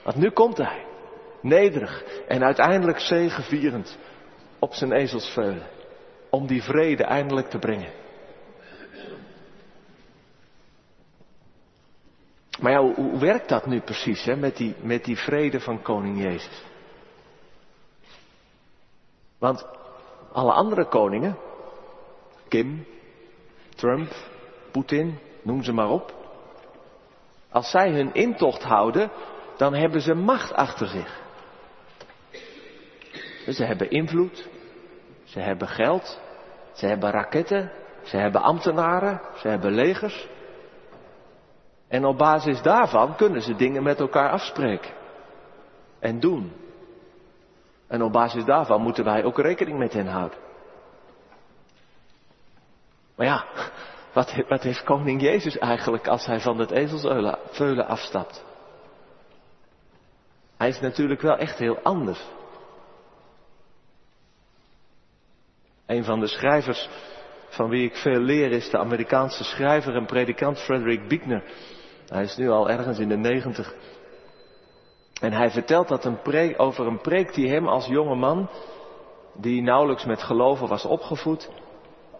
Want 0.05 0.17
nu 0.17 0.31
komt 0.31 0.57
hij, 0.57 0.85
nederig 1.41 2.05
en 2.29 2.45
uiteindelijk 2.45 2.99
zegevierend 2.99 3.99
op 4.59 4.75
zijn 4.75 4.93
ezelsveulen, 4.93 5.67
om 6.31 6.47
die 6.47 6.63
vrede 6.63 7.05
eindelijk 7.05 7.51
te 7.51 7.59
brengen. 7.59 7.93
Maar 12.61 12.73
ja, 12.73 12.81
hoe, 12.81 13.19
werkt 13.19 13.49
dat 13.49 13.67
nu 13.67 13.81
precies 13.81 14.25
hè, 14.25 14.37
met, 14.37 14.57
die, 14.57 14.75
met 14.81 15.05
die 15.05 15.17
vrede 15.17 15.61
van 15.61 15.83
koning 15.83 16.23
Jezus? 16.23 16.63
Want 19.39 19.67
alle 20.33 20.53
andere 20.53 20.89
koningen, 20.89 21.39
Kim, 22.49 22.87
Trump, 23.75 24.13
Poetin, 24.71 25.19
noem 25.43 25.63
ze 25.63 25.73
maar 25.73 25.91
op. 25.91 26.15
Als 27.51 27.71
zij 27.71 27.91
hun 27.91 28.15
intocht 28.15 28.63
houden, 28.63 29.11
dan 29.57 29.75
hebben 29.75 30.01
ze 30.01 30.15
macht 30.15 30.53
achter 30.53 30.87
zich. 30.87 31.27
Ze 33.49 33.65
hebben 33.65 33.91
invloed, 33.91 34.49
ze 35.25 35.41
hebben 35.41 35.69
geld, 35.69 36.21
ze 36.73 36.87
hebben 36.87 37.11
raketten, 37.11 37.73
ze 38.03 38.17
hebben 38.17 38.43
ambtenaren, 38.43 39.21
ze 39.37 39.49
hebben 39.49 39.73
legers. 39.73 40.29
En 41.89 42.05
op 42.05 42.19
basis 42.19 42.63
daarvan 42.63 43.17
kunnen 43.17 43.43
ze 43.43 43.57
dingen 43.57 43.83
met 43.83 44.01
elkaar 44.01 44.31
afspreken 44.31 44.91
en 45.99 46.21
doen. 46.21 46.53
En 47.87 48.03
op 48.03 48.13
basis 48.13 48.45
daarvan 48.45 48.83
moeten 48.83 49.05
wij 49.05 49.25
ook 49.25 49.39
rekening 49.39 49.79
met 49.79 49.93
hen 49.93 50.07
houden. 50.07 50.39
Maar 53.17 53.27
ja, 53.27 53.45
wat, 54.13 54.45
wat 54.49 54.63
heeft 54.63 54.85
koning 54.85 55.23
Jezus 55.23 55.59
eigenlijk 55.59 56.07
als 56.07 56.27
hij 56.27 56.41
van 56.41 56.59
het 56.59 56.71
ezelsveulen 56.71 57.87
afstapt? 57.87 58.45
Hij 60.57 60.69
is 60.69 60.81
natuurlijk 60.81 61.21
wel 61.21 61.37
echt 61.37 61.59
heel 61.59 61.79
anders. 61.83 62.27
Een 65.89 66.05
van 66.05 66.21
de 66.21 66.27
schrijvers 66.27 66.89
van 67.49 67.69
wie 67.69 67.85
ik 67.85 67.97
veel 67.97 68.21
leer 68.21 68.53
is 68.53 68.71
de 68.71 68.79
Amerikaanse 68.79 69.45
schrijver 69.45 69.95
en 69.95 70.07
predikant 70.07 70.59
Frederick 70.59 71.09
Buechner. 71.09 71.43
Hij 72.09 72.23
is 72.23 72.37
nu 72.37 72.51
al 72.51 72.71
ergens 72.71 72.99
in 72.99 73.09
de 73.09 73.17
negentig. 73.17 73.75
En 75.21 75.33
hij 75.33 75.51
vertelt 75.51 75.89
dat 75.89 76.05
een 76.05 76.23
preek, 76.23 76.61
over 76.61 76.87
een 76.87 77.01
preek 77.01 77.35
die 77.35 77.51
hem 77.51 77.69
als 77.69 77.87
jonge 77.87 78.15
man, 78.15 78.49
die 79.35 79.63
nauwelijks 79.63 80.05
met 80.05 80.23
geloven 80.23 80.69
was 80.69 80.85
opgevoed, 80.85 81.51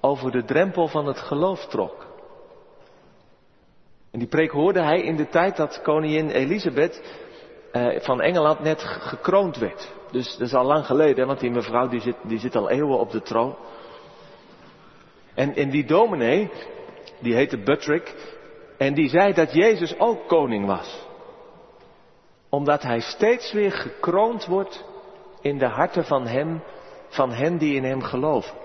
over 0.01 0.31
de 0.31 0.45
drempel 0.45 0.89
van 0.89 1.07
het 1.07 1.19
geloof 1.19 1.67
trok. 1.67 2.07
En 4.11 4.19
die 4.19 4.29
preek 4.29 4.51
hoorde 4.51 4.83
hij 4.83 5.01
in 5.01 5.17
de 5.17 5.29
tijd 5.29 5.57
dat 5.57 5.83
koningin 5.83 6.31
Elisabeth 6.31 7.27
eh, 7.73 8.01
van 8.01 8.21
Engeland 8.21 8.61
net 8.61 8.83
gekroond 8.83 9.57
werd. 9.57 9.93
Dus 10.11 10.37
dat 10.37 10.47
is 10.47 10.55
al 10.55 10.65
lang 10.65 10.87
geleden, 10.87 11.27
want 11.27 11.41
die 11.41 11.51
mevrouw 11.51 11.89
die 11.89 12.01
zit, 12.01 12.17
die 12.23 12.39
zit 12.39 12.57
al 12.57 12.71
eeuwen 12.71 12.99
op 12.99 13.11
de 13.11 13.23
troon. 13.23 13.57
En, 15.35 15.55
en 15.55 15.71
die 15.71 15.85
dominee, 15.85 16.51
die 17.19 17.35
heette 17.35 17.59
Buttrick, 17.59 18.15
en 18.79 18.95
die 18.95 19.09
zei 19.09 19.33
dat 19.33 19.53
Jezus 19.53 19.99
ook 19.99 20.29
koning 20.29 20.67
was. 20.67 21.07
Omdat 22.49 22.83
hij 22.83 23.01
steeds 23.01 23.53
weer 23.53 23.73
gekroond 23.73 24.47
wordt 24.47 24.85
in 25.41 25.59
de 25.59 25.67
harten 25.67 26.05
van 26.05 26.27
hem, 26.27 26.63
van 27.09 27.33
hen 27.33 27.59
die 27.59 27.75
in 27.75 27.85
hem 27.85 28.03
geloven. 28.03 28.57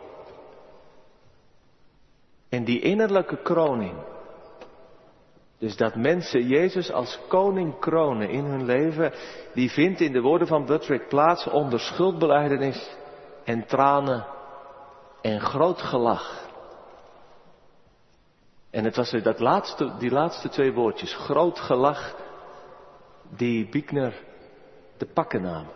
En 2.50 2.64
die 2.64 2.80
innerlijke 2.80 3.42
kroning, 3.42 3.94
dus 5.63 5.75
dat 5.75 5.96
mensen 5.96 6.48
Jezus 6.48 6.91
als 6.91 7.20
koning 7.27 7.79
kronen 7.79 8.29
in 8.29 8.46
hun 8.46 8.65
leven, 8.65 9.13
die 9.53 9.72
vindt 9.72 10.00
in 10.00 10.12
de 10.12 10.22
woorden 10.22 10.48
van 10.48 10.65
Buttrick 10.65 11.08
plaats 11.08 11.48
onder 11.48 11.79
schuldbeleidenis 11.79 12.96
en 13.43 13.65
tranen 13.65 14.25
en 15.22 15.41
groot 15.41 15.82
gelach. 15.82 16.48
En 18.70 18.84
het 18.84 18.96
was 18.96 19.12
dat 19.12 19.39
laatste, 19.39 19.98
die 19.98 20.12
laatste 20.12 20.50
twee 20.50 20.74
woordjes, 20.74 21.13
groot 21.15 21.60
gelach, 21.60 22.15
die 23.29 23.70
Biekner 23.70 24.13
te 24.98 25.05
pakken 25.05 25.41
nam. 25.41 25.67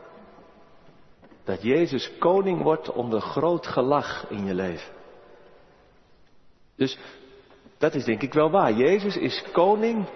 Dat 1.44 1.62
Jezus 1.62 2.18
koning 2.20 2.62
wordt 2.62 2.92
onder 2.92 3.22
groot 3.22 3.68
gelach 3.68 4.30
in 4.30 4.46
je 4.46 4.54
leven. 4.54 4.94
Dus 6.76 6.98
dat 7.78 7.94
is 7.94 8.04
denk 8.04 8.22
ik 8.22 8.34
wel 8.34 8.50
waar. 8.50 8.74
Jezus 8.74 9.18
is 9.18 9.44
koning 9.52 10.08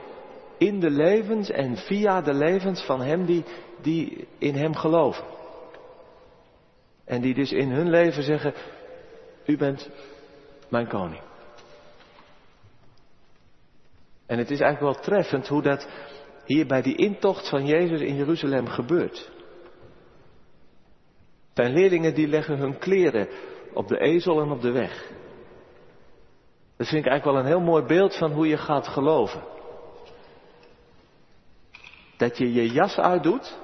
in 0.57 0.79
de 0.79 0.89
levens 0.89 1.49
en 1.49 1.77
via 1.77 2.21
de 2.21 2.33
levens 2.33 2.85
van 2.85 3.01
hem 3.01 3.25
die, 3.25 3.43
die 3.81 4.27
in 4.37 4.55
hem 4.55 4.75
geloven. 4.75 5.25
En 7.05 7.21
die 7.21 7.33
dus 7.33 7.51
in 7.51 7.71
hun 7.71 7.89
leven 7.89 8.23
zeggen, 8.23 8.53
u 9.45 9.57
bent 9.57 9.89
mijn 10.69 10.87
koning. 10.87 11.21
En 14.25 14.37
het 14.37 14.51
is 14.51 14.59
eigenlijk 14.59 14.95
wel 14.95 15.03
treffend 15.03 15.47
hoe 15.47 15.61
dat 15.61 15.87
hier 16.45 16.67
bij 16.67 16.81
die 16.81 16.95
intocht 16.95 17.49
van 17.49 17.65
Jezus 17.65 18.01
in 18.01 18.15
Jeruzalem 18.15 18.67
gebeurt. 18.67 19.31
Zijn 21.53 21.73
leerlingen 21.73 22.13
die 22.13 22.27
leggen 22.27 22.57
hun 22.57 22.77
kleren 22.77 23.27
op 23.73 23.87
de 23.87 23.99
ezel 23.99 24.41
en 24.41 24.51
op 24.51 24.61
de 24.61 24.71
weg. 24.71 25.11
Dat 26.81 26.89
vind 26.89 27.05
ik 27.05 27.11
eigenlijk 27.11 27.37
wel 27.37 27.45
een 27.45 27.59
heel 27.59 27.71
mooi 27.71 27.83
beeld 27.83 28.17
van 28.17 28.31
hoe 28.31 28.47
je 28.47 28.57
gaat 28.57 28.87
geloven. 28.87 29.43
Dat 32.17 32.37
je 32.37 32.53
je 32.53 32.71
jas 32.71 32.97
uitdoet 32.97 33.57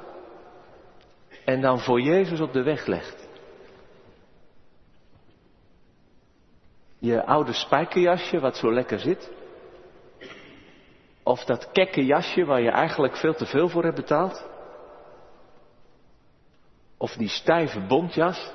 en 1.45 1.61
dan 1.61 1.79
voor 1.79 2.01
Jezus 2.01 2.39
op 2.39 2.53
de 2.53 2.63
weg 2.63 2.85
legt. 2.85 3.27
Je 6.99 7.25
oude 7.25 7.53
spijkerjasje 7.53 8.39
wat 8.39 8.57
zo 8.57 8.73
lekker 8.73 8.99
zit. 8.99 9.31
Of 11.23 11.43
dat 11.43 11.71
kekke 11.71 12.05
jasje 12.05 12.45
waar 12.45 12.61
je 12.61 12.71
eigenlijk 12.71 13.15
veel 13.15 13.33
te 13.33 13.45
veel 13.45 13.69
voor 13.69 13.83
hebt 13.83 13.95
betaald. 13.95 14.45
Of 16.97 17.13
die 17.13 17.29
stijve 17.29 17.79
bontjas. 17.79 18.51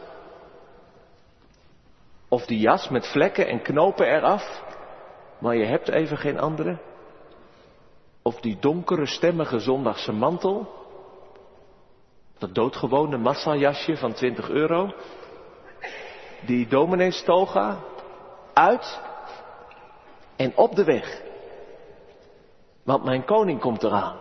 Of 2.33 2.47
die 2.47 2.59
jas 2.59 2.89
met 2.89 3.07
vlekken 3.07 3.47
en 3.47 3.62
knopen 3.62 4.07
eraf, 4.07 4.62
maar 5.39 5.57
je 5.57 5.65
hebt 5.65 5.89
even 5.89 6.19
geen 6.19 6.39
andere. 6.39 6.79
Of 8.23 8.41
die 8.41 8.59
donkere 8.59 9.07
stemmige 9.07 9.59
zondagse 9.59 10.12
mantel. 10.12 10.67
Dat 12.39 12.55
doodgewone 12.55 13.17
massajasje 13.17 13.97
van 13.97 14.12
20 14.12 14.49
euro. 14.49 14.95
Die 16.47 16.67
domineestoga. 16.67 17.79
Uit 18.53 19.01
en 20.37 20.57
op 20.57 20.75
de 20.75 20.85
weg. 20.85 21.23
Want 22.83 23.05
mijn 23.05 23.25
koning 23.25 23.61
komt 23.61 23.83
eraan. 23.83 24.17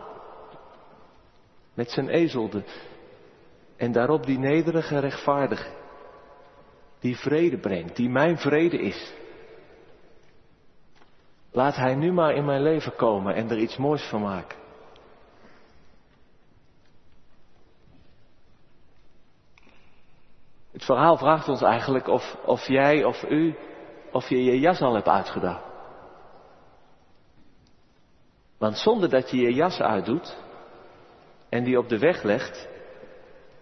Met 1.74 1.90
zijn 1.90 2.08
ezelde. 2.08 2.62
En 3.76 3.92
daarop 3.92 4.26
die 4.26 4.38
nederige 4.38 4.98
rechtvaardige 4.98 5.80
die 7.02 7.16
vrede 7.16 7.58
brengt, 7.58 7.96
die 7.96 8.08
mijn 8.08 8.38
vrede 8.38 8.78
is. 8.78 9.12
Laat 11.50 11.76
Hij 11.76 11.94
nu 11.94 12.12
maar 12.12 12.34
in 12.34 12.44
mijn 12.44 12.62
leven 12.62 12.96
komen 12.96 13.34
en 13.34 13.50
er 13.50 13.58
iets 13.58 13.76
moois 13.76 14.02
van 14.02 14.20
maken. 14.20 14.58
Het 20.72 20.84
verhaal 20.84 21.16
vraagt 21.16 21.48
ons 21.48 21.62
eigenlijk 21.62 22.06
of, 22.06 22.36
of 22.44 22.66
jij 22.66 23.04
of 23.04 23.22
u, 23.22 23.56
of 24.12 24.28
je 24.28 24.44
je 24.44 24.58
jas 24.60 24.80
al 24.80 24.94
hebt 24.94 25.08
uitgedaan. 25.08 25.60
Want 28.58 28.78
zonder 28.78 29.08
dat 29.08 29.30
je 29.30 29.36
je 29.36 29.54
jas 29.54 29.80
uitdoet 29.80 30.36
en 31.48 31.64
die 31.64 31.78
op 31.78 31.88
de 31.88 31.98
weg 31.98 32.22
legt, 32.22 32.68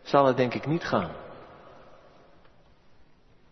zal 0.03 0.27
het 0.27 0.37
denk 0.37 0.55
ik 0.55 0.67
niet 0.67 0.85
gaan. 0.85 1.20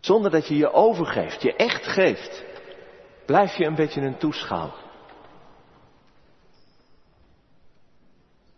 Zonder 0.00 0.30
dat 0.30 0.48
je 0.48 0.56
je 0.56 0.72
overgeeft, 0.72 1.42
je 1.42 1.56
echt 1.56 1.86
geeft, 1.86 2.44
blijf 3.26 3.56
je 3.56 3.64
een 3.64 3.74
beetje 3.74 4.00
een 4.00 4.18
toeschouwer. 4.18 4.86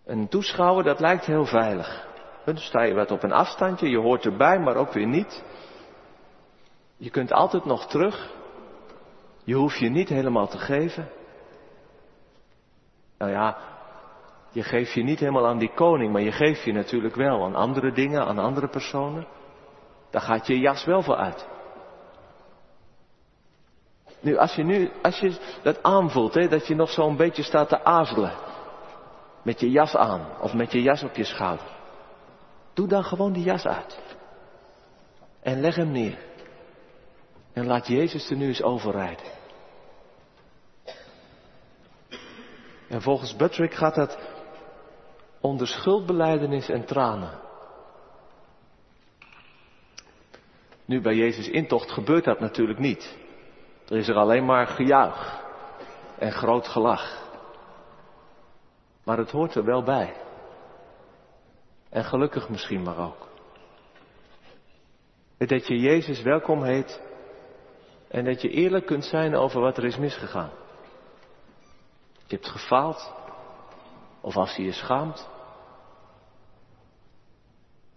Een 0.05 0.29
toeschouwer, 0.29 0.85
dat 0.85 1.01
lijkt 1.01 1.25
heel 1.25 1.45
veilig. 1.45 2.09
Dan 2.45 2.57
sta 2.57 2.83
je 2.83 2.95
wat 2.95 3.11
op 3.11 3.23
een 3.23 3.33
afstandje, 3.33 3.89
je 3.89 3.99
hoort 3.99 4.25
erbij, 4.25 4.59
maar 4.59 4.77
ook 4.77 4.93
weer 4.93 5.07
niet. 5.07 5.45
Je 6.97 7.11
kunt 7.11 7.33
altijd 7.33 7.65
nog 7.65 7.87
terug. 7.87 8.33
Je 9.45 9.55
hoeft 9.55 9.79
je 9.79 9.89
niet 9.89 10.09
helemaal 10.09 10.49
te 10.49 10.59
geven. 10.59 11.09
Nou 13.19 13.31
ja, 13.31 13.59
je 14.51 14.63
geeft 14.63 14.93
je 14.93 15.03
niet 15.03 15.19
helemaal 15.19 15.47
aan 15.47 15.59
die 15.59 15.75
koning, 15.75 16.13
maar 16.13 16.23
je 16.23 16.33
geeft 16.33 16.63
je 16.63 16.73
natuurlijk 16.73 17.15
wel 17.15 17.45
aan 17.45 17.55
andere 17.55 17.93
dingen, 17.93 18.27
aan 18.27 18.39
andere 18.39 18.69
personen. 18.69 19.27
Daar 20.11 20.23
gaat 20.23 20.47
je 20.47 20.59
jas 20.59 20.85
wel 20.85 21.03
voor 21.03 21.17
uit. 21.17 21.47
Nu, 24.21 24.37
als 24.37 24.55
je 24.55 24.63
nu, 24.63 24.91
als 25.03 25.19
je 25.19 25.59
dat 25.63 25.83
aanvoelt, 25.83 26.35
hè, 26.35 26.49
dat 26.49 26.67
je 26.67 26.75
nog 26.75 26.91
zo'n 26.91 27.17
beetje 27.17 27.43
staat 27.43 27.69
te 27.69 27.85
aarzelen. 27.85 28.33
Met 29.43 29.61
je 29.61 29.71
jas 29.71 29.97
aan, 29.97 30.27
of 30.41 30.55
met 30.55 30.73
je 30.73 30.83
jas 30.83 31.03
op 31.03 31.17
je 31.17 31.25
schouder. 31.25 31.67
Doe 32.75 32.87
dan 32.89 33.05
gewoon 33.05 33.33
die 33.33 33.45
jas 33.45 33.67
uit. 33.67 34.01
En 35.43 35.61
leg 35.61 35.75
hem 35.75 35.91
neer. 35.91 36.19
En 37.53 37.67
laat 37.67 37.87
Jezus 37.87 38.31
er 38.31 38.37
nu 38.37 38.47
eens 38.47 38.63
overrijden. 38.63 39.27
En 42.89 43.03
volgens 43.03 43.37
Buttrick 43.37 43.75
gaat 43.75 43.95
dat 43.95 44.19
onder 45.41 45.67
schuldbeleidenis 45.67 46.69
en 46.69 46.85
tranen. 46.85 47.39
Nu 50.91 51.01
bij 51.01 51.15
Jezus 51.15 51.49
intocht 51.49 51.91
gebeurt 51.91 52.25
dat 52.25 52.41
natuurlijk 52.41 52.79
niet. 52.79 53.19
Er 53.89 53.97
is 53.97 54.09
er 54.09 54.15
alleen 54.15 54.45
maar 54.45 54.67
gejuich 54.67 55.43
en 56.19 56.33
groot 56.33 56.69
gelach. 56.69 57.33
Maar 59.05 59.19
het 59.19 59.31
hoort 59.31 59.55
er 59.55 59.65
wel 59.65 59.83
bij. 59.83 60.17
En 61.91 62.05
gelukkig 62.05 62.49
misschien 62.49 62.83
maar 62.83 62.99
ook. 62.99 63.29
Dat 65.39 65.67
je 65.67 65.79
Jezus 65.79 66.23
welkom 66.23 66.63
heet 66.63 67.03
en 68.09 68.25
dat 68.25 68.43
je 68.43 68.51
eerlijk 68.51 68.87
kunt 68.87 69.05
zijn 69.05 69.37
over 69.37 69.61
wat 69.61 69.77
er 69.77 69.85
is 69.85 69.97
misgegaan. 69.97 70.51
Je 72.27 72.35
hebt 72.35 72.49
gefaald, 72.49 73.15
of 74.21 74.37
als 74.37 74.57
je 74.57 74.63
je 74.63 74.73
schaamt. 74.73 75.29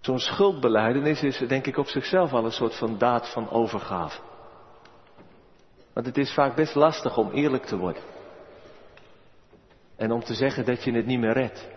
Zo'n 0.03 0.19
schuldbeleidenis 0.19 1.21
is 1.21 1.37
denk 1.37 1.65
ik 1.67 1.77
op 1.77 1.87
zichzelf 1.87 2.33
al 2.33 2.45
een 2.45 2.51
soort 2.51 2.77
van 2.77 2.97
daad 2.97 3.29
van 3.31 3.49
overgave. 3.49 4.19
Want 5.93 6.05
het 6.05 6.17
is 6.17 6.33
vaak 6.33 6.55
best 6.55 6.75
lastig 6.75 7.17
om 7.17 7.31
eerlijk 7.31 7.65
te 7.65 7.77
worden. 7.77 8.03
En 9.95 10.11
om 10.11 10.23
te 10.23 10.33
zeggen 10.33 10.65
dat 10.65 10.83
je 10.83 10.91
het 10.91 11.05
niet 11.05 11.19
meer 11.19 11.33
redt. 11.33 11.67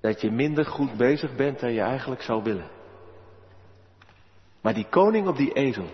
Dat 0.00 0.20
je 0.20 0.30
minder 0.30 0.64
goed 0.64 0.96
bezig 0.96 1.36
bent 1.36 1.60
dan 1.60 1.72
je 1.72 1.80
eigenlijk 1.80 2.22
zou 2.22 2.42
willen. 2.42 2.70
Maar 4.60 4.74
die 4.74 4.88
koning 4.90 5.28
op 5.28 5.36
die 5.36 5.52
ezel, 5.52 5.88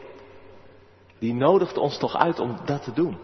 die 1.18 1.34
nodigt 1.34 1.76
ons 1.76 1.98
toch 1.98 2.16
uit 2.16 2.38
om 2.38 2.56
dat 2.64 2.84
te 2.84 2.92
doen. 2.92 3.18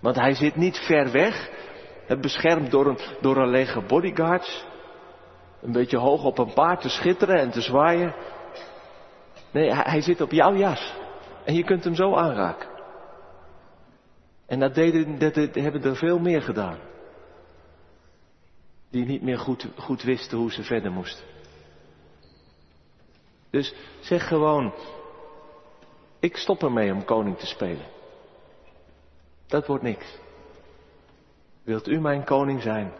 Want 0.00 0.16
hij 0.16 0.34
zit 0.34 0.56
niet 0.56 0.78
ver 0.78 1.10
weg, 1.10 1.50
beschermd 2.20 2.70
door 2.70 2.86
een, 2.86 2.98
door 3.20 3.36
een 3.36 3.50
leger 3.50 3.84
bodyguards. 3.84 4.70
Een 5.62 5.72
beetje 5.72 5.98
hoog 5.98 6.24
op 6.24 6.38
een 6.38 6.52
paard 6.52 6.80
te 6.80 6.88
schitteren 6.88 7.38
en 7.38 7.50
te 7.50 7.60
zwaaien. 7.60 8.14
Nee, 9.50 9.74
hij, 9.74 10.00
zit 10.00 10.20
op 10.20 10.30
jouw 10.30 10.54
jas. 10.54 10.94
En 11.44 11.54
je 11.54 11.64
kunt 11.64 11.84
hem 11.84 11.94
zo 11.94 12.14
aanraken. 12.14 12.68
En 14.46 14.60
dat, 14.60 14.74
deden, 14.74 15.18
dat 15.18 15.34
hebben 15.34 15.82
er 15.82 15.96
veel 15.96 16.18
meer 16.18 16.42
gedaan. 16.42 16.78
Die 18.90 19.04
niet 19.04 19.22
meer 19.22 19.38
goed, 19.38 19.68
goed 19.78 20.02
wisten 20.02 20.38
hoe 20.38 20.52
ze 20.52 20.62
verder 20.62 20.92
moesten. 20.92 21.24
Dus 23.50 23.74
zeg 24.00 24.28
gewoon, 24.28 24.74
ik 26.20 26.36
stop 26.36 26.62
ermee 26.62 26.92
om 26.92 27.04
koning 27.04 27.38
te 27.38 27.46
spelen. 27.46 27.86
Dat 29.46 29.66
wordt 29.66 29.82
niks. 29.82 30.18
Wilt 31.62 31.88
u 31.88 32.00
mijn 32.00 32.24
koning 32.24 32.62
zijn 32.62 32.92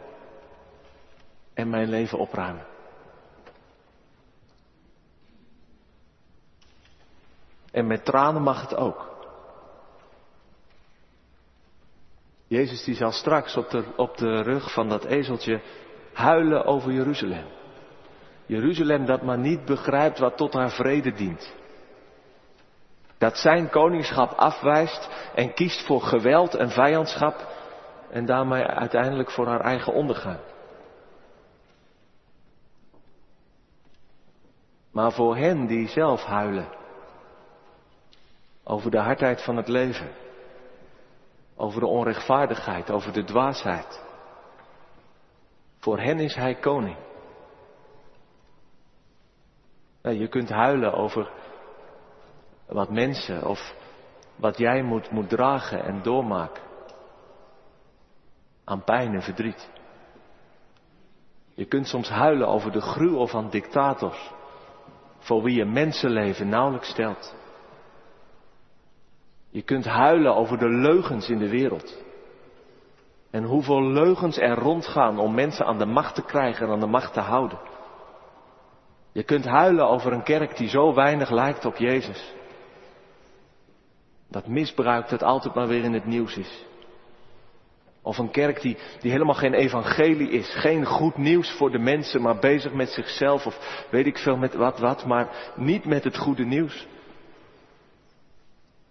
en 1.54 1.70
mijn 1.70 1.88
leven 1.88 2.18
opruimen? 2.18 2.66
En 7.70 7.86
met 7.86 8.04
tranen 8.04 8.42
mag 8.42 8.60
het 8.60 8.74
ook. 8.74 9.10
Jezus 12.46 12.84
die 12.84 12.94
zal 12.94 13.12
straks 13.12 13.56
op 13.56 13.70
de, 13.70 13.84
op 13.96 14.16
de 14.16 14.42
rug 14.42 14.72
van 14.72 14.88
dat 14.88 15.04
ezeltje 15.04 15.60
huilen 16.12 16.64
over 16.64 16.92
Jeruzalem. 16.92 17.44
Jeruzalem 18.46 19.06
dat 19.06 19.22
maar 19.22 19.38
niet 19.38 19.64
begrijpt 19.64 20.18
wat 20.18 20.36
tot 20.36 20.52
haar 20.52 20.70
vrede 20.70 21.12
dient. 21.12 21.54
Dat 23.18 23.38
zijn 23.38 23.70
koningschap 23.70 24.30
afwijst 24.30 25.08
en 25.34 25.54
kiest 25.54 25.86
voor 25.86 26.00
geweld 26.00 26.54
en 26.54 26.70
vijandschap 26.70 27.46
en 28.10 28.26
daarmee 28.26 28.64
uiteindelijk 28.64 29.30
voor 29.30 29.46
haar 29.46 29.60
eigen 29.60 29.92
ondergang. 29.92 30.38
Maar 34.92 35.12
voor 35.12 35.36
hen 35.36 35.66
die 35.66 35.88
zelf 35.88 36.24
huilen 36.24 36.68
over 38.64 38.90
de 38.90 38.98
hardheid 38.98 39.42
van 39.42 39.56
het 39.56 39.68
leven, 39.68 40.10
over 41.56 41.80
de 41.80 41.86
onrechtvaardigheid, 41.86 42.90
over 42.90 43.12
de 43.12 43.24
dwaasheid, 43.24 44.02
voor 45.78 45.98
hen 45.98 46.18
is 46.18 46.34
hij 46.34 46.54
koning. 46.54 46.96
je 50.02 50.28
kunt 50.28 50.48
huilen 50.48 50.92
over 50.92 51.30
wat 52.66 52.90
mensen 52.90 53.46
of 53.46 53.74
wat 54.36 54.58
jij 54.58 54.82
moet, 54.82 55.10
moet 55.10 55.28
dragen 55.28 55.84
en 55.84 56.02
doormaken. 56.02 56.62
Aan 58.64 58.84
pijn 58.84 59.14
en 59.14 59.22
verdriet. 59.22 59.70
Je 61.54 61.64
kunt 61.64 61.86
soms 61.86 62.08
huilen 62.08 62.48
over 62.48 62.72
de 62.72 62.80
gruwel 62.80 63.26
van 63.26 63.50
dictators, 63.50 64.30
voor 65.22 65.42
wie 65.42 65.54
je 65.54 65.64
mensenleven 65.64 66.48
nauwelijks 66.48 66.88
stelt. 66.88 67.34
Je 69.50 69.62
kunt 69.62 69.84
huilen 69.84 70.34
over 70.34 70.58
de 70.58 70.68
leugens 70.68 71.28
in 71.28 71.38
de 71.38 71.48
wereld. 71.48 72.02
En 73.30 73.44
hoeveel 73.44 73.82
leugens 73.82 74.38
er 74.38 74.58
rondgaan 74.58 75.18
om 75.18 75.34
mensen 75.34 75.66
aan 75.66 75.78
de 75.78 75.86
macht 75.86 76.14
te 76.14 76.22
krijgen 76.22 76.66
en 76.66 76.72
aan 76.72 76.80
de 76.80 76.86
macht 76.86 77.12
te 77.12 77.20
houden. 77.20 77.58
Je 79.12 79.22
kunt 79.22 79.44
huilen 79.44 79.88
over 79.88 80.12
een 80.12 80.22
kerk 80.22 80.56
die 80.56 80.68
zo 80.68 80.94
weinig 80.94 81.30
lijkt 81.30 81.64
op 81.64 81.76
Jezus. 81.76 82.34
Dat 84.28 84.46
misbruik 84.46 85.08
dat 85.08 85.22
altijd 85.22 85.54
maar 85.54 85.68
weer 85.68 85.84
in 85.84 85.92
het 85.92 86.06
nieuws 86.06 86.36
is. 86.36 86.66
Of 88.02 88.18
een 88.18 88.30
kerk 88.30 88.60
die, 88.60 88.76
die 89.00 89.10
helemaal 89.10 89.34
geen 89.34 89.54
evangelie 89.54 90.30
is. 90.30 90.54
Geen 90.54 90.86
goed 90.86 91.16
nieuws 91.16 91.50
voor 91.50 91.70
de 91.70 91.78
mensen, 91.78 92.22
maar 92.22 92.38
bezig 92.38 92.72
met 92.72 92.88
zichzelf. 92.88 93.46
Of 93.46 93.86
weet 93.90 94.06
ik 94.06 94.18
veel 94.18 94.36
met 94.36 94.54
wat 94.54 94.78
wat, 94.78 95.06
maar 95.06 95.52
niet 95.56 95.84
met 95.84 96.04
het 96.04 96.16
goede 96.16 96.44
nieuws. 96.44 96.86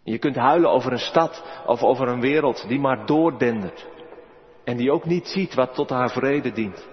Je 0.03 0.17
kunt 0.17 0.35
huilen 0.35 0.69
over 0.69 0.91
een 0.91 0.99
stad 0.99 1.43
of 1.65 1.83
over 1.83 2.07
een 2.07 2.21
wereld 2.21 2.67
die 2.67 2.79
maar 2.79 3.05
doordendert. 3.05 3.87
En 4.63 4.77
die 4.77 4.91
ook 4.91 5.05
niet 5.05 5.27
ziet 5.27 5.53
wat 5.53 5.73
tot 5.73 5.89
haar 5.89 6.09
vrede 6.09 6.51
dient. 6.51 6.87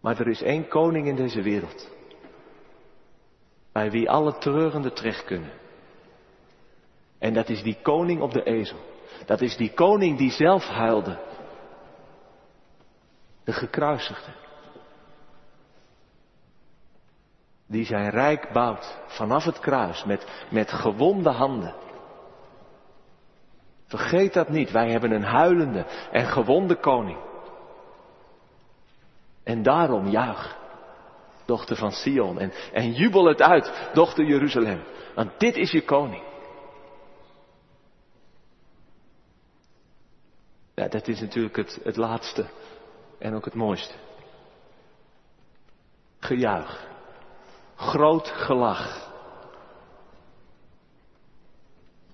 Maar 0.00 0.20
er 0.20 0.28
is 0.28 0.42
één 0.42 0.68
koning 0.68 1.06
in 1.06 1.16
deze 1.16 1.42
wereld. 1.42 1.90
Bij 3.72 3.90
wie 3.90 4.10
alle 4.10 4.38
treurenden 4.38 4.94
terecht 4.94 5.24
kunnen. 5.24 5.50
En 7.24 7.34
dat 7.34 7.48
is 7.48 7.62
die 7.62 7.76
koning 7.82 8.20
op 8.20 8.32
de 8.32 8.42
ezel. 8.42 8.78
Dat 9.26 9.40
is 9.40 9.56
die 9.56 9.72
koning 9.74 10.18
die 10.18 10.30
zelf 10.30 10.64
huilde. 10.64 11.18
De 13.44 13.52
gekruisigde. 13.52 14.30
Die 17.66 17.84
zijn 17.84 18.10
rijk 18.10 18.52
bouwt 18.52 18.98
vanaf 19.06 19.44
het 19.44 19.58
kruis 19.58 20.04
met, 20.04 20.46
met 20.50 20.72
gewonde 20.72 21.30
handen. 21.30 21.74
Vergeet 23.86 24.32
dat 24.32 24.48
niet, 24.48 24.70
wij 24.70 24.90
hebben 24.90 25.10
een 25.10 25.24
huilende 25.24 25.86
en 26.10 26.26
gewonde 26.26 26.76
koning. 26.76 27.18
En 29.44 29.62
daarom 29.62 30.08
juich, 30.08 30.56
dochter 31.44 31.76
van 31.76 31.92
Sion, 31.92 32.38
en, 32.38 32.52
en 32.72 32.92
jubel 32.92 33.24
het 33.24 33.42
uit, 33.42 33.90
dochter 33.92 34.24
Jeruzalem. 34.24 34.82
Want 35.14 35.40
dit 35.40 35.56
is 35.56 35.70
je 35.70 35.84
koning. 35.84 36.32
Ja, 40.74 40.88
dat 40.88 41.08
is 41.08 41.20
natuurlijk 41.20 41.56
het, 41.56 41.80
het 41.82 41.96
laatste 41.96 42.46
en 43.18 43.34
ook 43.34 43.44
het 43.44 43.54
mooiste. 43.54 43.94
Gejuich 46.18 46.92
groot 47.76 48.28
gelach. 48.28 49.12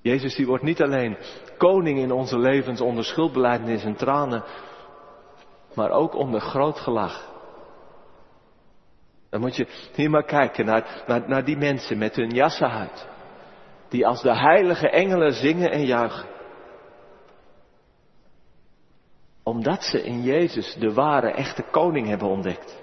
Jezus 0.02 0.34
die 0.34 0.46
wordt 0.46 0.64
niet 0.64 0.82
alleen 0.82 1.16
koning 1.58 1.98
in 1.98 2.12
onze 2.12 2.38
levens 2.38 2.80
onder 2.80 3.04
schuldbeleidnis 3.04 3.84
en 3.84 3.96
tranen, 3.96 4.44
maar 5.74 5.90
ook 5.90 6.14
onder 6.14 6.40
groot 6.40 6.78
gelach. 6.78 7.28
Dan 9.30 9.40
moet 9.40 9.56
je 9.56 9.66
hier 9.94 10.10
maar 10.10 10.24
kijken 10.24 10.64
naar, 10.64 11.02
naar, 11.06 11.28
naar 11.28 11.44
die 11.44 11.56
mensen 11.56 11.98
met 11.98 12.16
hun 12.16 12.30
jassenhuid. 12.30 13.08
Die 13.88 14.06
als 14.06 14.22
de 14.22 14.36
heilige 14.36 14.88
engelen 14.90 15.32
zingen 15.32 15.70
en 15.70 15.84
juichen. 15.84 16.28
Omdat 19.50 19.84
ze 19.84 20.02
in 20.02 20.22
Jezus 20.22 20.74
de 20.74 20.92
ware, 20.92 21.30
echte 21.30 21.62
koning 21.70 22.08
hebben 22.08 22.28
ontdekt. 22.28 22.82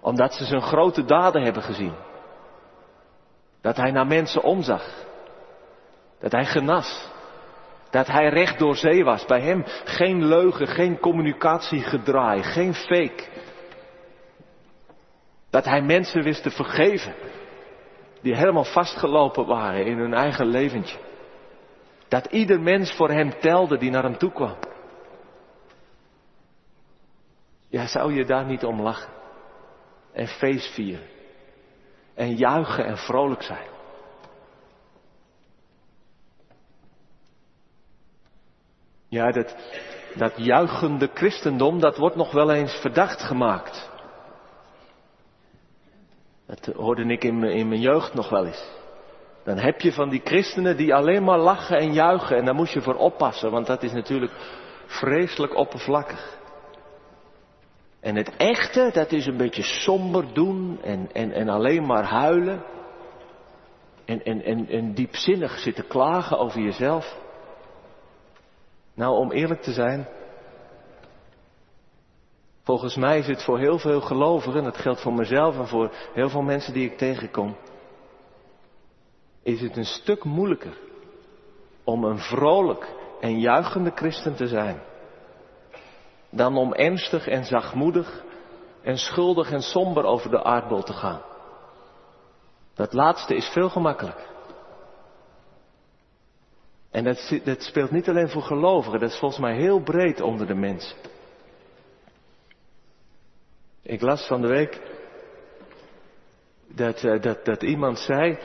Omdat 0.00 0.34
ze 0.34 0.44
zijn 0.44 0.62
grote 0.62 1.04
daden 1.04 1.42
hebben 1.42 1.62
gezien. 1.62 1.94
Dat 3.60 3.76
hij 3.76 3.90
naar 3.90 4.06
mensen 4.06 4.42
omzag. 4.42 5.04
Dat 6.20 6.32
hij 6.32 6.44
genas. 6.44 7.08
Dat 7.90 8.06
hij 8.06 8.28
recht 8.28 8.58
door 8.58 8.76
zee 8.76 9.04
was. 9.04 9.24
Bij 9.24 9.40
hem 9.40 9.64
geen 9.84 10.24
leugen, 10.24 10.66
geen 10.66 10.98
communicatiegedraai, 10.98 12.42
geen 12.42 12.74
fake. 12.74 13.24
Dat 15.50 15.64
hij 15.64 15.82
mensen 15.82 16.22
wist 16.22 16.42
te 16.42 16.50
vergeven. 16.50 17.14
Die 18.20 18.36
helemaal 18.36 18.64
vastgelopen 18.64 19.46
waren 19.46 19.86
in 19.86 19.98
hun 19.98 20.14
eigen 20.14 20.46
leventje. 20.46 20.98
Dat 22.08 22.26
ieder 22.26 22.60
mens 22.60 22.92
voor 22.92 23.10
hem 23.10 23.40
telde 23.40 23.78
die 23.78 23.90
naar 23.90 24.02
hem 24.02 24.18
toe 24.18 24.32
kwam. 24.32 24.56
Ja, 27.72 27.86
zou 27.86 28.12
je 28.14 28.24
daar 28.24 28.44
niet 28.44 28.64
om 28.64 28.82
lachen? 28.82 29.12
En 30.12 30.26
feest 30.26 30.74
vieren. 30.74 31.08
En 32.14 32.36
juichen 32.36 32.84
en 32.84 32.96
vrolijk 32.96 33.42
zijn. 33.42 33.66
Ja, 39.08 39.30
dat, 39.30 39.56
dat 40.14 40.32
juichende 40.36 41.10
christendom, 41.14 41.80
dat 41.80 41.96
wordt 41.96 42.16
nog 42.16 42.32
wel 42.32 42.50
eens 42.52 42.74
verdacht 42.74 43.22
gemaakt. 43.22 43.90
Dat 46.46 46.66
hoorde 46.76 47.04
ik 47.04 47.24
in 47.24 47.38
mijn, 47.38 47.52
in 47.52 47.68
mijn 47.68 47.80
jeugd 47.80 48.14
nog 48.14 48.28
wel 48.28 48.46
eens. 48.46 48.70
Dan 49.44 49.58
heb 49.58 49.80
je 49.80 49.92
van 49.92 50.08
die 50.08 50.20
christenen 50.24 50.76
die 50.76 50.94
alleen 50.94 51.24
maar 51.24 51.38
lachen 51.38 51.78
en 51.78 51.92
juichen 51.92 52.36
en 52.36 52.44
daar 52.44 52.54
moet 52.54 52.70
je 52.70 52.82
voor 52.82 52.96
oppassen, 52.96 53.50
want 53.50 53.66
dat 53.66 53.82
is 53.82 53.92
natuurlijk 53.92 54.32
vreselijk 54.86 55.54
oppervlakkig. 55.54 56.40
En 58.02 58.16
het 58.16 58.36
echte, 58.36 58.90
dat 58.92 59.12
is 59.12 59.26
een 59.26 59.36
beetje 59.36 59.62
somber 59.62 60.34
doen 60.34 60.78
en, 60.82 61.08
en, 61.12 61.32
en 61.32 61.48
alleen 61.48 61.86
maar 61.86 62.04
huilen. 62.04 62.62
En, 64.04 64.22
en, 64.22 64.42
en, 64.42 64.68
en 64.68 64.94
diepzinnig 64.94 65.58
zitten 65.58 65.86
klagen 65.86 66.38
over 66.38 66.60
jezelf. 66.60 67.18
Nou, 68.94 69.16
om 69.16 69.30
eerlijk 69.30 69.62
te 69.62 69.72
zijn, 69.72 70.08
volgens 72.62 72.96
mij 72.96 73.18
is 73.18 73.26
het 73.26 73.42
voor 73.42 73.58
heel 73.58 73.78
veel 73.78 74.00
gelovigen, 74.00 74.58
en 74.58 74.64
dat 74.64 74.76
geldt 74.76 75.00
voor 75.00 75.14
mezelf 75.14 75.58
en 75.58 75.68
voor 75.68 75.90
heel 76.12 76.28
veel 76.28 76.42
mensen 76.42 76.72
die 76.72 76.90
ik 76.90 76.98
tegenkom, 76.98 77.56
is 79.42 79.60
het 79.60 79.76
een 79.76 79.84
stuk 79.84 80.24
moeilijker 80.24 80.78
om 81.84 82.04
een 82.04 82.18
vrolijk 82.18 82.94
en 83.20 83.40
juichende 83.40 83.92
christen 83.94 84.34
te 84.34 84.46
zijn, 84.46 84.82
dan 86.32 86.56
om 86.56 86.72
ernstig 86.72 87.26
en 87.26 87.44
zachtmoedig 87.44 88.22
en 88.82 88.98
schuldig 88.98 89.50
en 89.50 89.62
somber 89.62 90.04
over 90.04 90.30
de 90.30 90.44
aardbol 90.44 90.82
te 90.82 90.92
gaan. 90.92 91.22
Dat 92.74 92.92
laatste 92.92 93.34
is 93.34 93.46
veel 93.46 93.68
gemakkelijker. 93.68 94.30
En 96.90 97.04
dat, 97.04 97.40
dat, 97.44 97.62
speelt 97.62 97.90
niet 97.90 98.08
alleen 98.08 98.28
voor 98.28 98.42
gelovigen, 98.42 99.00
dat 99.00 99.10
is 99.10 99.18
volgens 99.18 99.40
mij 99.40 99.56
heel 99.56 99.80
breed 99.80 100.20
onder 100.20 100.46
de 100.46 100.54
mensen. 100.54 100.96
Ik 103.82 104.00
las 104.00 104.26
van 104.26 104.40
de 104.40 104.48
week 104.48 104.80
dat, 106.68 107.02
uh, 107.02 107.20
dat, 107.20 107.44
dat 107.44 107.62
iemand 107.62 107.98
zei, 107.98 108.38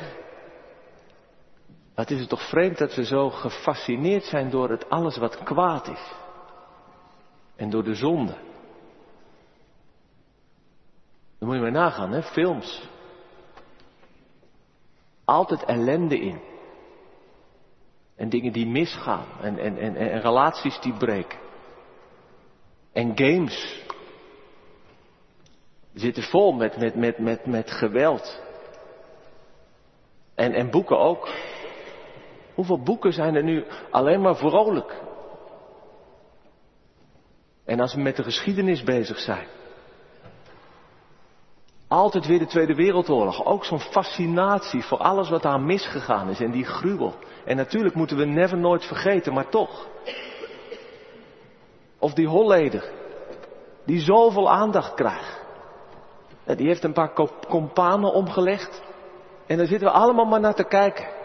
wat 1.95 2.09
is 2.09 2.19
het 2.19 2.29
toch 2.29 2.49
vreemd 2.49 2.77
dat 2.77 2.95
we 2.95 3.05
zo 3.05 3.29
gefascineerd 3.29 4.23
zijn 4.23 4.49
door 4.49 4.69
het 4.69 4.89
alles 4.89 5.17
wat 5.17 5.43
kwaad 5.43 5.87
is. 5.87 6.13
En 7.57 7.69
door 7.69 7.83
de 7.83 7.95
zonde. 7.95 8.35
Dan 11.39 11.47
moet 11.47 11.55
je 11.55 11.61
maar 11.61 11.71
nagaan, 11.71 12.11
hè, 12.11 12.23
films. 12.23 12.89
Altijd 15.25 15.63
ellende 15.63 16.19
in. 16.19 16.39
En 18.15 18.29
dingen 18.29 18.53
die 18.53 18.67
misgaan. 18.67 19.25
En, 19.41 19.57
en, 19.57 19.77
en, 19.77 19.95
en 19.95 20.21
relaties 20.21 20.79
die 20.79 20.93
breken. 20.93 21.39
En 22.93 23.17
games. 23.17 23.85
Zitten 25.93 26.23
vol 26.23 26.51
met, 26.51 26.77
met, 26.77 26.95
met, 26.95 27.17
met, 27.17 27.45
met 27.45 27.71
geweld. 27.71 28.41
En, 30.35 30.53
en 30.53 30.69
boeken 30.69 30.99
ook. 30.99 31.29
Hoeveel 32.53 32.83
boeken 32.83 33.13
zijn 33.13 33.35
er 33.35 33.43
nu 33.43 33.65
alleen 33.91 34.21
maar 34.21 34.35
vrolijk? 34.35 35.06
En 37.67 37.79
als 37.79 37.93
we 37.93 38.01
met 38.01 38.15
de 38.15 38.23
geschiedenis 38.23 38.83
bezig 38.83 39.19
zijn. 39.19 39.47
Altijd 41.87 42.25
weer 42.25 42.39
de 42.39 42.45
Tweede 42.45 42.75
Wereldoorlog. 42.75 43.45
Ook 43.45 43.65
zo'n 43.65 43.79
fascinatie 43.79 44.83
voor 44.83 44.97
alles 44.97 45.29
wat 45.29 45.41
daar 45.41 45.59
misgegaan 45.61 46.29
is 46.29 46.39
en 46.39 46.51
die 46.51 46.65
gruwel. 46.65 47.13
En 47.45 47.55
natuurlijk 47.55 47.95
moeten 47.95 48.17
we 48.17 48.25
never 48.25 48.57
nooit 48.57 48.85
vergeten, 48.85 49.33
maar 49.33 49.49
toch. 49.49 49.87
Of 51.99 52.13
die 52.13 52.27
Holleder, 52.27 52.91
die 53.85 53.99
zoveel 53.99 54.49
aandacht 54.51 54.93
krijgt. 54.93 55.45
Die 56.45 56.67
heeft 56.67 56.83
een 56.83 56.93
paar 56.93 57.13
kompanen 57.47 58.13
omgelegd. 58.13 58.81
En 59.45 59.57
daar 59.57 59.67
zitten 59.67 59.87
we 59.87 59.93
allemaal 59.93 60.25
maar 60.25 60.39
naar 60.39 60.55
te 60.55 60.67
kijken. 60.67 61.16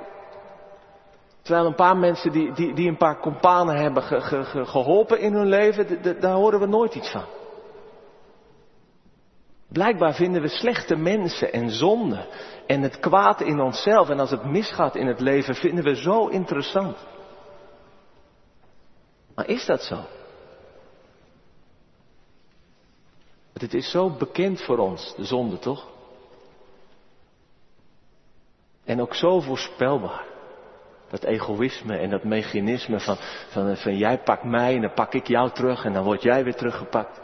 Terwijl 1.43 1.67
een 1.67 1.75
paar 1.75 1.97
mensen 1.97 2.33
die, 2.33 2.53
die, 2.53 2.75
die 2.75 2.89
een 2.89 2.97
paar 2.97 3.21
kompanen 3.21 3.77
hebben 3.77 4.03
ge, 4.03 4.21
ge, 4.21 4.65
geholpen 4.67 5.21
in 5.21 5.33
hun 5.33 5.49
leven, 5.49 6.21
daar 6.21 6.35
horen 6.35 6.61
we 6.61 6.67
nooit 6.67 6.95
iets 6.95 7.11
van. 7.11 7.25
Blijkbaar 9.69 10.15
vinden 10.15 10.43
we 10.43 10.49
slechte 10.49 10.97
mensen 10.97 11.53
en 11.53 11.71
zonde 11.71 12.27
en 12.67 12.83
het 12.83 13.01
kwaad 13.01 13.41
in 13.41 13.61
onszelf 13.61 14.09
en 14.09 14.21
als 14.21 14.31
het 14.31 14.45
misgaat 14.45 14.97
in 14.97 15.07
het 15.07 15.21
leven 15.21 15.55
vinden 15.55 15.85
we 15.85 15.95
zo 15.95 16.27
interessant. 16.27 16.97
Maar 19.35 19.49
is 19.49 19.67
dat 19.67 19.83
zo? 19.83 19.99
het 23.63 23.75
is 23.75 23.91
zo 23.91 24.11
bekend 24.11 24.63
voor 24.63 24.79
ons, 24.79 25.15
de 25.17 25.25
zonde 25.25 25.59
toch? 25.59 25.89
En 28.85 29.01
ook 29.01 29.15
zo 29.15 29.41
voorspelbaar. 29.41 30.32
Dat 31.13 31.25
egoïsme 31.25 31.97
en 31.97 32.11
dat 32.11 32.25
mechanisme 32.25 33.01
van, 33.01 33.17
van, 33.49 33.77
van 33.77 33.97
jij 33.97 34.19
pakt 34.19 34.45
mij 34.45 34.75
en 34.75 34.81
dan 34.81 34.93
pak 34.93 35.15
ik 35.15 35.27
jou 35.27 35.51
terug 35.51 35.85
en 35.85 35.93
dan 35.93 36.05
word 36.05 36.23
jij 36.23 36.45
weer 36.45 36.55
teruggepakt. 36.55 37.21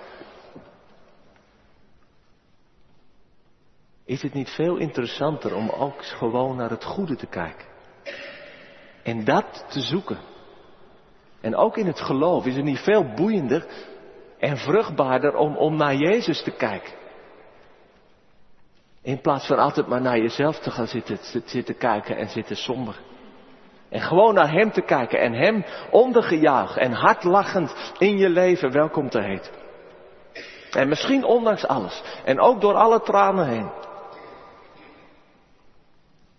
Is 4.05 4.23
het 4.23 4.35
niet 4.35 4.51
veel 4.51 4.77
interessanter 4.77 5.55
om 5.55 5.69
ook 5.69 6.05
gewoon 6.05 6.57
naar 6.57 6.71
het 6.71 6.85
goede 6.85 7.17
te 7.17 7.27
kijken? 7.27 7.67
En 9.03 9.25
dat 9.25 9.65
te 9.69 9.81
zoeken. 9.81 10.19
En 11.41 11.57
ook 11.57 11.77
in 11.77 11.87
het 11.87 12.01
geloof 12.01 12.47
is 12.47 12.57
het 12.57 12.65
niet 12.65 12.81
veel 12.81 13.15
boeiender 13.15 13.67
en 14.39 14.57
vruchtbaarder 14.57 15.35
om, 15.35 15.57
om 15.57 15.77
naar 15.77 15.95
Jezus 15.95 16.43
te 16.43 16.51
kijken. 16.51 16.93
In 19.03 19.21
plaats 19.21 19.47
van 19.47 19.59
altijd 19.59 19.87
maar 19.87 20.01
naar 20.01 20.19
jezelf 20.19 20.59
te 20.59 20.71
gaan 20.71 20.87
zitten, 20.87 21.19
zitten 21.45 21.77
kijken 21.77 22.17
en 22.17 22.29
zitten 22.29 22.57
somber. 22.57 23.01
En 23.89 24.01
gewoon 24.01 24.35
naar 24.35 24.53
Hem 24.53 24.73
te 24.73 24.81
kijken 24.81 25.21
en 25.21 25.33
Hem 25.33 25.65
ondergejaagd 25.91 26.77
en 26.77 26.93
hardlachend 26.93 27.75
in 27.99 28.19
je 28.19 28.29
leven 28.29 28.73
welkom 28.73 29.09
te 29.09 29.21
heten. 29.21 29.53
En 30.71 30.89
misschien 30.89 31.25
ondanks 31.25 31.67
alles. 31.67 32.03
En 32.25 32.41
ook 32.41 32.61
door 32.61 32.75
alle 32.75 33.01
tranen 33.01 33.47
heen. 33.47 33.71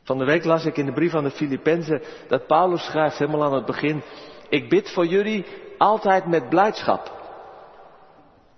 Van 0.04 0.18
de 0.18 0.26
week 0.26 0.44
las 0.44 0.66
ik 0.66 0.78
in 0.78 0.86
de 0.86 0.94
brief 0.94 1.16
aan 1.16 1.24
de 1.24 1.32
Filippenzen 1.32 2.02
dat 2.28 2.48
Paulus 2.48 2.86
schrijft 2.86 3.18
helemaal 3.18 3.44
aan 3.44 3.54
het 3.54 3.66
begin. 3.66 4.04
Ik 4.50 4.70
bid 4.70 4.92
voor 4.92 5.06
jullie 5.06 5.46
altijd 5.78 6.26
met 6.26 6.50
blijdschap. 6.50 7.12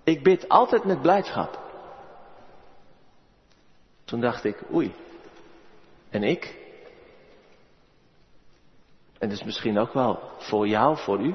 Ik 0.04 0.22
bid 0.22 0.48
altijd 0.48 0.84
met 0.84 1.02
blijdschap. 1.02 1.58
Toen 4.04 4.20
dacht 4.20 4.44
ik, 4.44 4.62
oei. 4.72 4.94
En 6.10 6.22
ik? 6.22 6.61
En 9.22 9.28
dus 9.28 9.44
misschien 9.44 9.78
ook 9.78 9.92
wel 9.92 10.18
voor 10.38 10.68
jou, 10.68 10.96
voor 10.96 11.20
u. 11.20 11.34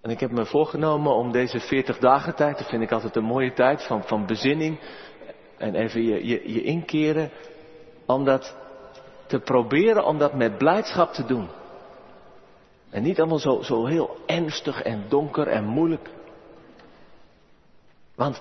En 0.00 0.10
ik 0.10 0.20
heb 0.20 0.30
me 0.30 0.44
voorgenomen 0.44 1.12
om 1.14 1.32
deze 1.32 1.60
40 1.60 1.98
dagen 1.98 2.34
tijd, 2.34 2.58
dat 2.58 2.68
vind 2.68 2.82
ik 2.82 2.92
altijd 2.92 3.16
een 3.16 3.24
mooie 3.24 3.52
tijd 3.52 3.86
van, 3.86 4.02
van 4.04 4.26
bezinning, 4.26 4.80
En 5.56 5.74
even 5.74 6.02
je, 6.02 6.26
je, 6.26 6.52
je 6.52 6.62
inkeren 6.62 7.30
om 8.06 8.24
dat 8.24 8.56
te 9.26 9.38
proberen, 9.38 10.04
om 10.04 10.18
dat 10.18 10.34
met 10.34 10.58
blijdschap 10.58 11.12
te 11.12 11.24
doen. 11.24 11.48
En 12.90 13.02
niet 13.02 13.18
allemaal 13.18 13.38
zo, 13.38 13.62
zo 13.62 13.86
heel 13.86 14.16
ernstig 14.26 14.82
en 14.82 15.04
donker 15.08 15.48
en 15.48 15.64
moeilijk. 15.64 16.10
Want 18.14 18.40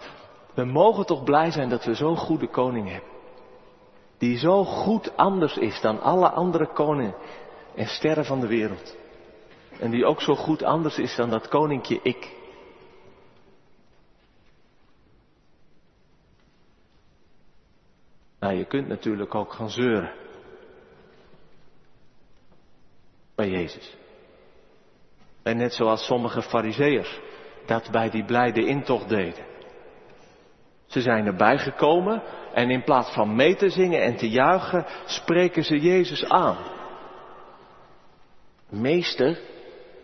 we 0.54 0.66
mogen 0.66 1.06
toch 1.06 1.24
blij 1.24 1.52
zijn 1.52 1.70
dat 1.70 1.86
we 1.86 1.94
zo'n 1.94 2.18
goede 2.18 2.48
koning 2.48 2.90
hebben. 2.90 3.15
Die 4.26 4.38
zo 4.38 4.64
goed 4.64 5.18
anders 5.18 5.58
is 5.58 5.82
dan 5.82 6.02
alle 6.02 6.30
andere 6.30 6.74
koningen 6.74 7.16
en 7.76 7.88
sterren 7.88 8.26
van 8.26 8.40
de 8.40 8.48
wereld. 8.48 8.98
En 9.80 9.92
die 9.92 10.06
ook 10.06 10.22
zo 10.22 10.36
goed 10.36 10.64
anders 10.64 10.98
is 10.98 11.16
dan 11.16 11.30
dat 11.30 11.48
koninkje 11.48 12.00
ik. 12.04 12.34
Nou, 18.40 18.54
je 18.54 18.66
kunt 18.66 18.88
natuurlijk 18.88 19.36
ook 19.36 19.54
gaan 19.54 19.70
zeuren. 19.70 20.14
Bij 23.36 23.50
Jezus. 23.50 23.98
En 25.44 25.58
net 25.58 25.74
zoals 25.74 26.06
sommige 26.06 26.42
fariseërs 26.42 27.20
dat 27.66 27.92
bij 27.92 28.10
die 28.10 28.26
blijde 28.26 28.66
intocht 28.66 29.10
deden. 29.10 29.55
Ze 30.86 31.02
zijn 31.02 31.26
erbij 31.26 31.58
gekomen 31.58 32.24
en 32.54 32.70
in 32.70 32.84
plaats 32.84 33.10
van 33.10 33.36
mee 33.36 33.56
te 33.56 33.70
zingen 33.70 34.02
en 34.02 34.16
te 34.16 34.30
juichen, 34.30 34.86
spreken 35.06 35.64
ze 35.64 35.80
Jezus 35.80 36.26
aan. 36.26 36.58
Meester, 38.70 39.40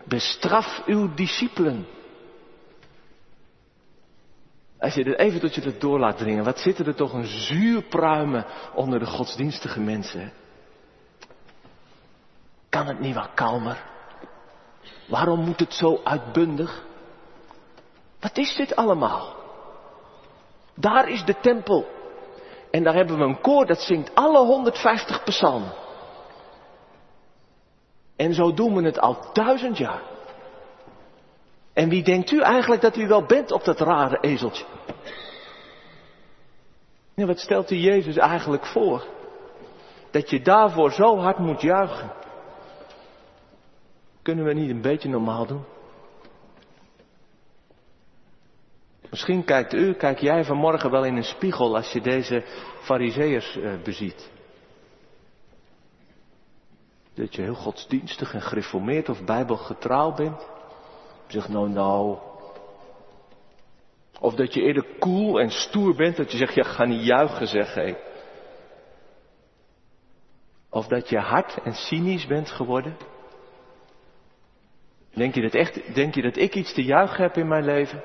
bestraf 0.05 0.83
uw 0.85 1.13
discipelen. 1.13 1.87
Als 4.79 4.93
je 4.93 5.03
dit 5.03 5.17
even 5.17 5.39
tot 5.39 5.55
je 5.55 5.61
het 5.61 5.81
door 5.81 5.99
laat 5.99 6.17
dringen, 6.17 6.43
wat 6.43 6.59
zitten 6.59 6.85
er 6.85 6.95
toch 6.95 7.13
een 7.13 7.25
zuurpruimen 7.25 8.45
onder 8.73 8.99
de 8.99 9.05
godsdienstige 9.05 9.79
mensen. 9.79 10.33
Kan 12.69 12.87
het 12.87 12.99
niet 12.99 13.15
wat 13.15 13.33
kalmer? 13.33 13.83
Waarom 15.07 15.39
moet 15.39 15.59
het 15.59 15.73
zo 15.73 16.01
uitbundig? 16.03 16.85
Wat 18.19 18.37
is 18.37 18.55
dit 18.55 18.75
allemaal? 18.75 19.40
Daar 20.81 21.09
is 21.09 21.25
de 21.25 21.35
tempel. 21.41 21.85
En 22.71 22.83
daar 22.83 22.93
hebben 22.93 23.17
we 23.17 23.23
een 23.23 23.41
koor 23.41 23.65
dat 23.65 23.81
zingt 23.81 24.15
alle 24.15 24.45
150 24.45 25.23
psalmen. 25.23 25.73
En 28.15 28.33
zo 28.33 28.53
doen 28.53 28.75
we 28.75 28.83
het 28.83 28.99
al 28.99 29.17
duizend 29.33 29.77
jaar. 29.77 30.01
En 31.73 31.89
wie 31.89 32.03
denkt 32.03 32.31
u 32.31 32.39
eigenlijk 32.39 32.81
dat 32.81 32.97
u 32.97 33.07
wel 33.07 33.25
bent 33.25 33.51
op 33.51 33.63
dat 33.63 33.79
rare 33.79 34.17
ezeltje? 34.19 34.65
Ja, 37.13 37.25
wat 37.25 37.39
stelt 37.39 37.71
u 37.71 37.75
Jezus 37.75 38.17
eigenlijk 38.17 38.65
voor? 38.65 39.05
Dat 40.11 40.29
je 40.29 40.41
daarvoor 40.41 40.91
zo 40.91 41.17
hard 41.17 41.37
moet 41.37 41.61
juichen. 41.61 42.11
Kunnen 44.21 44.45
we 44.45 44.53
niet 44.53 44.69
een 44.69 44.81
beetje 44.81 45.09
normaal 45.09 45.45
doen? 45.45 45.63
Misschien 49.11 49.43
kijkt 49.43 49.73
u, 49.73 49.93
kijk 49.93 50.19
jij 50.19 50.43
vanmorgen 50.43 50.91
wel 50.91 51.05
in 51.05 51.15
een 51.15 51.23
spiegel 51.23 51.75
als 51.75 51.91
je 51.91 52.01
deze 52.01 52.43
fariseërs 52.81 53.55
uh, 53.55 53.81
beziet. 53.83 54.31
Dat 57.13 57.35
je 57.35 57.41
heel 57.41 57.53
godsdienstig 57.53 58.33
en 58.33 58.41
gereformeerd 58.41 59.09
of 59.09 59.23
bijbelgetrouw 59.23 60.13
bent. 60.13 60.47
Zeg 61.27 61.49
nou 61.49 61.69
nou. 61.69 62.17
Of 64.19 64.35
dat 64.35 64.53
je 64.53 64.61
eerder 64.61 64.85
cool 64.99 65.39
en 65.39 65.49
stoer 65.49 65.95
bent, 65.95 66.17
dat 66.17 66.31
je 66.31 66.37
zegt, 66.37 66.55
ja 66.55 66.63
ga 66.63 66.85
niet 66.85 67.05
juichen 67.05 67.47
zeg. 67.47 67.95
Of 70.69 70.87
dat 70.87 71.09
je 71.09 71.19
hard 71.19 71.57
en 71.63 71.73
cynisch 71.73 72.27
bent 72.27 72.49
geworden. 72.49 72.97
Denk 75.13 75.35
je 75.35 75.41
dat 75.41 75.53
echt, 75.53 75.95
denk 75.95 76.15
je 76.15 76.21
dat 76.21 76.37
ik 76.37 76.55
iets 76.55 76.73
te 76.73 76.83
juichen 76.83 77.23
heb 77.23 77.37
in 77.37 77.47
mijn 77.47 77.65
leven? 77.65 78.03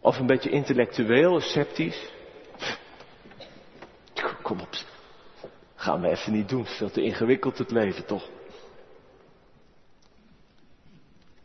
Of 0.00 0.18
een 0.18 0.26
beetje 0.26 0.50
intellectueel, 0.50 1.40
sceptisch? 1.40 2.10
Kom 4.42 4.60
op. 4.60 4.68
Gaan 5.74 6.00
we 6.00 6.08
even 6.08 6.32
niet 6.32 6.48
doen. 6.48 6.66
Veel 6.66 6.90
te 6.90 7.02
ingewikkeld 7.02 7.58
het 7.58 7.70
leven 7.70 8.06
toch? 8.06 8.28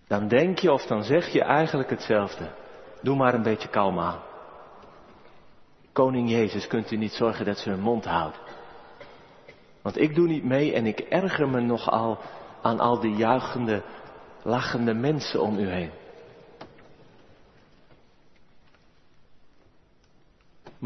Dan 0.08 0.28
denk 0.28 0.60
je 0.60 0.72
of 0.72 0.86
dan 0.86 1.04
zeg 1.04 1.28
je 1.28 1.42
eigenlijk 1.44 1.90
hetzelfde. 1.90 2.52
Doe 3.02 3.16
maar 3.16 3.34
een 3.34 3.44
beetje 3.44 3.70
kalm 3.70 4.00
aan. 4.00 4.20
Koning 5.92 6.30
Jezus, 6.30 6.68
kunt 6.68 6.92
u 6.92 6.98
niet 6.98 7.14
zorgen 7.14 7.46
dat 7.46 7.58
ze 7.58 7.70
hun 7.70 7.80
mond 7.80 8.06
houden? 8.06 8.40
Want 9.82 9.98
ik 9.98 10.16
doe 10.16 10.28
niet 10.28 10.44
mee 10.44 10.74
en 10.74 10.86
ik 10.86 11.00
erger 11.00 11.50
me 11.50 11.62
nogal 11.62 12.20
aan 12.62 12.80
al 12.80 13.00
die 13.00 13.16
juichende, 13.16 13.84
lachende 14.44 14.94
mensen 14.94 15.42
om 15.42 15.58
u 15.58 15.70
heen. 15.70 15.92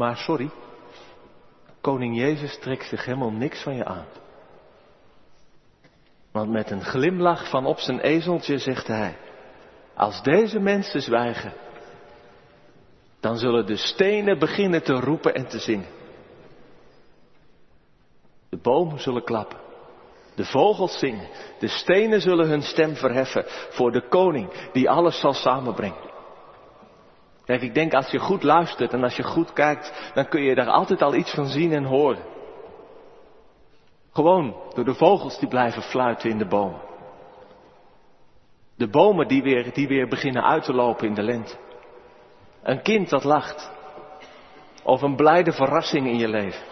Maar 0.00 0.16
sorry, 0.16 0.50
koning 1.80 2.16
Jezus 2.16 2.58
trekt 2.58 2.84
zich 2.84 3.04
helemaal 3.04 3.30
niks 3.30 3.62
van 3.62 3.76
je 3.76 3.84
aan. 3.84 4.06
Want 6.32 6.50
met 6.50 6.70
een 6.70 6.84
glimlach 6.84 7.50
van 7.50 7.66
op 7.66 7.78
zijn 7.78 8.00
ezeltje 8.00 8.58
zegt 8.58 8.86
hij, 8.86 9.16
als 9.94 10.22
deze 10.22 10.58
mensen 10.58 11.02
zwijgen, 11.02 11.52
dan 13.20 13.36
zullen 13.38 13.66
de 13.66 13.76
stenen 13.76 14.38
beginnen 14.38 14.82
te 14.82 14.92
roepen 14.92 15.34
en 15.34 15.48
te 15.48 15.58
zingen. 15.58 15.90
De 18.48 18.56
bomen 18.56 19.00
zullen 19.00 19.24
klappen, 19.24 19.58
de 20.34 20.44
vogels 20.44 20.98
zingen, 20.98 21.28
de 21.58 21.68
stenen 21.68 22.20
zullen 22.20 22.48
hun 22.48 22.62
stem 22.62 22.96
verheffen 22.96 23.44
voor 23.48 23.92
de 23.92 24.08
koning 24.08 24.70
die 24.72 24.90
alles 24.90 25.20
zal 25.20 25.32
samenbrengen. 25.32 26.09
Kijk, 27.50 27.62
ik 27.62 27.74
denk 27.74 27.94
als 27.94 28.10
je 28.10 28.18
goed 28.18 28.42
luistert 28.42 28.92
en 28.92 29.02
als 29.02 29.16
je 29.16 29.22
goed 29.22 29.52
kijkt, 29.52 30.10
dan 30.14 30.28
kun 30.28 30.42
je 30.42 30.54
daar 30.54 30.68
altijd 30.68 31.02
al 31.02 31.14
iets 31.14 31.34
van 31.34 31.46
zien 31.46 31.72
en 31.72 31.84
horen. 31.84 32.22
Gewoon 34.12 34.56
door 34.74 34.84
de 34.84 34.94
vogels 34.94 35.38
die 35.38 35.48
blijven 35.48 35.82
fluiten 35.82 36.30
in 36.30 36.38
de 36.38 36.46
bomen. 36.46 36.80
De 38.76 38.88
bomen 38.88 39.28
die 39.28 39.42
weer, 39.42 39.72
die 39.72 39.88
weer 39.88 40.08
beginnen 40.08 40.44
uit 40.44 40.64
te 40.64 40.72
lopen 40.72 41.06
in 41.06 41.14
de 41.14 41.22
lente. 41.22 41.54
Een 42.62 42.82
kind 42.82 43.08
dat 43.08 43.24
lacht. 43.24 43.70
Of 44.82 45.02
een 45.02 45.16
blijde 45.16 45.52
verrassing 45.52 46.06
in 46.06 46.18
je 46.18 46.28
leven. 46.28 46.64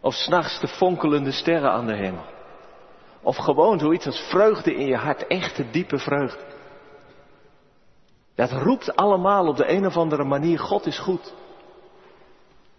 Of 0.00 0.14
s'nachts 0.14 0.60
de 0.60 0.68
fonkelende 0.68 1.32
sterren 1.32 1.70
aan 1.70 1.86
de 1.86 1.96
hemel. 1.96 2.24
Of 3.22 3.36
gewoon 3.36 3.78
zoiets 3.78 4.06
als 4.06 4.20
vreugde 4.20 4.74
in 4.74 4.86
je 4.86 4.96
hart, 4.96 5.26
echte 5.26 5.70
diepe 5.70 5.98
vreugde. 5.98 6.49
Dat 8.40 8.52
roept 8.52 8.96
allemaal 8.96 9.46
op 9.46 9.56
de 9.56 9.70
een 9.70 9.86
of 9.86 9.96
andere 9.96 10.24
manier, 10.24 10.58
God 10.58 10.86
is 10.86 10.98
goed. 10.98 11.34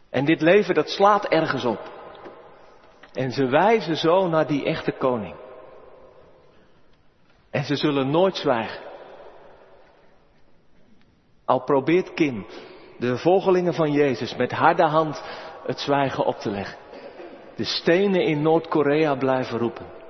En 0.10 0.26
dit 0.26 0.42
leven 0.42 0.76
dat 0.76 0.90
slaat 0.90 1.26
ergens 1.26 1.66
op. 1.66 1.92
En 3.14 3.32
ze 3.32 3.46
wijzen 3.46 3.96
zo 3.96 4.28
naar 4.28 4.48
die 4.48 4.66
echte 4.66 4.92
koning. 4.92 5.36
En 7.50 7.64
ze 7.64 7.76
zullen 7.76 8.10
nooit 8.10 8.38
zwijgen. 8.38 8.84
Al 11.46 11.64
probeert 11.64 12.14
Kim, 12.14 12.46
de 13.00 13.18
volgelingen 13.18 13.74
van 13.74 13.92
Jezus, 13.92 14.36
met 14.36 14.52
harde 14.52 14.88
hand 14.88 15.24
het 15.66 15.80
zwijgen 15.80 16.26
op 16.26 16.36
te 16.36 16.50
leggen. 16.50 16.78
De 17.56 17.64
stenen 17.64 18.24
in 18.24 18.42
Noord-Korea 18.42 19.16
blijven 19.16 19.58
roepen. 19.58 20.01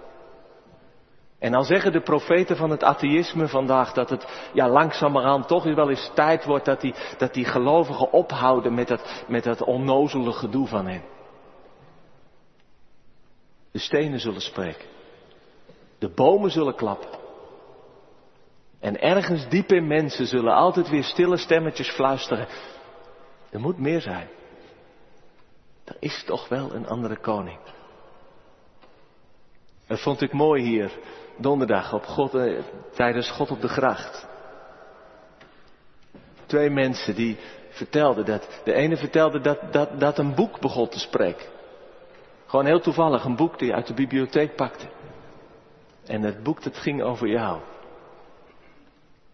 En 1.42 1.54
al 1.54 1.64
zeggen 1.64 1.92
de 1.92 2.02
profeten 2.02 2.58
van 2.58 2.70
het 2.70 2.84
atheïsme 2.84 3.48
vandaag 3.48 3.94
dat 3.94 4.10
het 4.10 4.50
ja, 4.54 4.70
langzamerhand 4.70 5.48
toch 5.48 5.64
weer 5.64 5.76
wel 5.76 5.90
eens 5.90 6.12
tijd 6.14 6.46
wordt 6.46 6.66
dat 6.66 6.82
die, 6.82 6.96
dat 7.18 7.34
die 7.34 7.46
gelovigen 7.46 8.12
ophouden 8.12 8.74
met 8.74 8.88
dat, 8.88 9.24
met 9.28 9.44
dat 9.44 9.64
onnozele 9.64 10.32
gedoe 10.32 10.68
van 10.68 10.88
hen. 10.88 11.04
De 13.72 13.80
stenen 13.80 14.20
zullen 14.20 14.42
spreken. 14.42 14.86
De 16.00 16.10
bomen 16.10 16.52
zullen 16.52 16.76
klappen. 16.76 17.10
En 18.80 19.02
ergens 19.02 19.50
diep 19.50 19.72
in 19.72 19.88
mensen 19.88 20.28
zullen 20.28 20.54
altijd 20.54 20.90
weer 20.90 21.04
stille 21.04 21.38
stemmetjes 21.38 21.90
fluisteren. 21.90 22.48
Er 23.50 23.60
moet 23.60 23.78
meer 23.78 24.02
zijn. 24.02 24.30
Er 25.84 25.96
is 26.00 26.24
toch 26.26 26.48
wel 26.48 26.74
een 26.74 26.88
andere 26.88 27.18
koning. 27.18 27.60
Dat 29.88 30.02
vond 30.02 30.22
ik 30.22 30.34
mooi 30.34 30.64
hier 30.64 30.92
donderdag 31.38 31.94
op 31.94 32.06
God, 32.06 32.34
eh, 32.34 32.60
tijdens 32.94 33.32
God 33.32 33.52
op 33.52 33.62
de 33.62 33.68
gracht. 33.68 34.28
Twee 36.46 36.70
mensen 36.70 37.16
die 37.16 37.38
vertelden 37.70 38.26
dat. 38.26 38.62
De 38.64 38.74
ene 38.74 38.98
vertelde 38.98 39.42
dat, 39.42 39.74
dat, 39.74 40.00
dat 40.00 40.18
een 40.18 40.36
boek 40.36 40.60
begon 40.60 40.88
te 40.88 41.00
spreken. 41.00 41.46
Gewoon 42.46 42.66
heel 42.66 42.82
toevallig 42.82 43.24
een 43.24 43.36
boek 43.36 43.60
die 43.60 43.68
je 43.68 43.74
uit 43.74 43.88
de 43.88 43.94
bibliotheek 43.94 44.56
pakte. 44.56 44.86
En 46.06 46.22
het 46.22 46.44
boek 46.44 46.64
dat 46.64 46.78
ging 46.78 47.04
over 47.04 47.28
jou. 47.28 47.60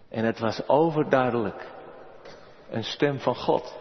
En 0.10 0.25
het 0.25 0.39
was 0.39 0.67
overduidelijk 0.67 1.67
een 2.69 2.83
stem 2.83 3.19
van 3.19 3.36
God. 3.36 3.75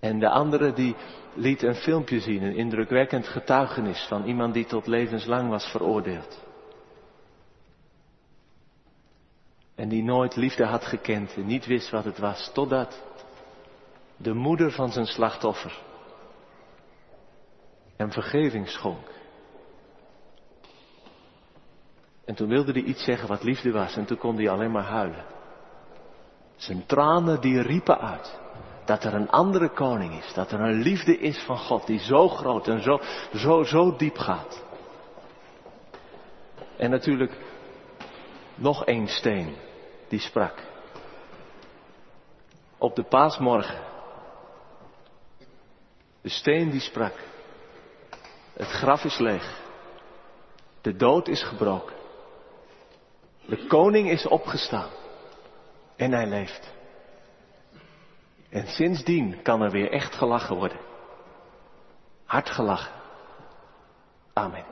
En 0.00 0.18
de 0.18 0.28
andere 0.28 0.72
die 0.72 0.96
liet 1.34 1.62
een 1.62 1.74
filmpje 1.74 2.20
zien, 2.20 2.42
een 2.42 2.56
indrukwekkend 2.56 3.28
getuigenis 3.28 4.06
van 4.08 4.24
iemand 4.24 4.54
die 4.54 4.64
tot 4.64 4.86
levenslang 4.86 5.48
was 5.50 5.70
veroordeeld. 5.70 6.44
En 9.74 9.88
die 9.88 10.02
nooit 10.02 10.36
liefde 10.36 10.64
had 10.64 10.84
gekend 10.84 11.34
en 11.34 11.46
niet 11.46 11.66
wist 11.66 11.90
wat 11.90 12.04
het 12.04 12.18
was, 12.18 12.50
totdat 12.52 13.02
de 14.16 14.34
moeder 14.34 14.72
van 14.72 14.92
zijn 14.92 15.06
slachtoffer 15.06 15.80
hem 17.96 18.12
vergeving 18.12 18.68
schonk. 18.68 19.10
En 22.24 22.34
toen 22.34 22.48
wilde 22.48 22.72
hij 22.72 22.82
iets 22.82 23.04
zeggen 23.04 23.28
wat 23.28 23.42
liefde 23.42 23.72
was 23.72 23.96
en 23.96 24.04
toen 24.04 24.18
kon 24.18 24.36
hij 24.36 24.48
alleen 24.48 24.70
maar 24.70 24.84
huilen. 24.84 25.24
Zijn 26.56 26.86
tranen 26.86 27.40
die 27.40 27.60
riepen 27.60 27.98
uit 27.98 28.40
dat 28.84 29.04
er 29.04 29.14
een 29.14 29.30
andere 29.30 29.68
koning 29.68 30.18
is, 30.24 30.34
dat 30.34 30.52
er 30.52 30.60
een 30.60 30.82
liefde 30.82 31.18
is 31.18 31.42
van 31.42 31.58
God 31.58 31.86
die 31.86 31.98
zo 31.98 32.28
groot 32.28 32.68
en 32.68 32.82
zo, 32.82 33.00
zo, 33.34 33.62
zo 33.62 33.96
diep 33.96 34.18
gaat. 34.18 34.62
En 36.76 36.90
natuurlijk 36.90 37.36
nog 38.54 38.84
één 38.84 39.08
steen 39.08 39.56
die 40.08 40.20
sprak. 40.20 40.54
Op 42.78 42.96
de 42.96 43.02
paasmorgen. 43.02 43.80
De 46.20 46.28
steen 46.28 46.70
die 46.70 46.80
sprak. 46.80 47.14
Het 48.52 48.68
graf 48.68 49.04
is 49.04 49.18
leeg. 49.18 49.60
De 50.80 50.96
dood 50.96 51.28
is 51.28 51.42
gebroken. 51.42 51.96
De 53.46 53.66
koning 53.66 54.10
is 54.10 54.26
opgestaan. 54.26 54.90
En 55.96 56.12
hij 56.12 56.26
leeft. 56.26 56.72
En 58.52 58.66
sindsdien 58.66 59.42
kan 59.42 59.62
er 59.62 59.70
weer 59.70 59.90
echt 59.90 60.14
gelachen 60.14 60.56
worden. 60.56 60.78
Hard 62.24 62.50
gelachen. 62.50 62.92
Amen. 64.32 64.71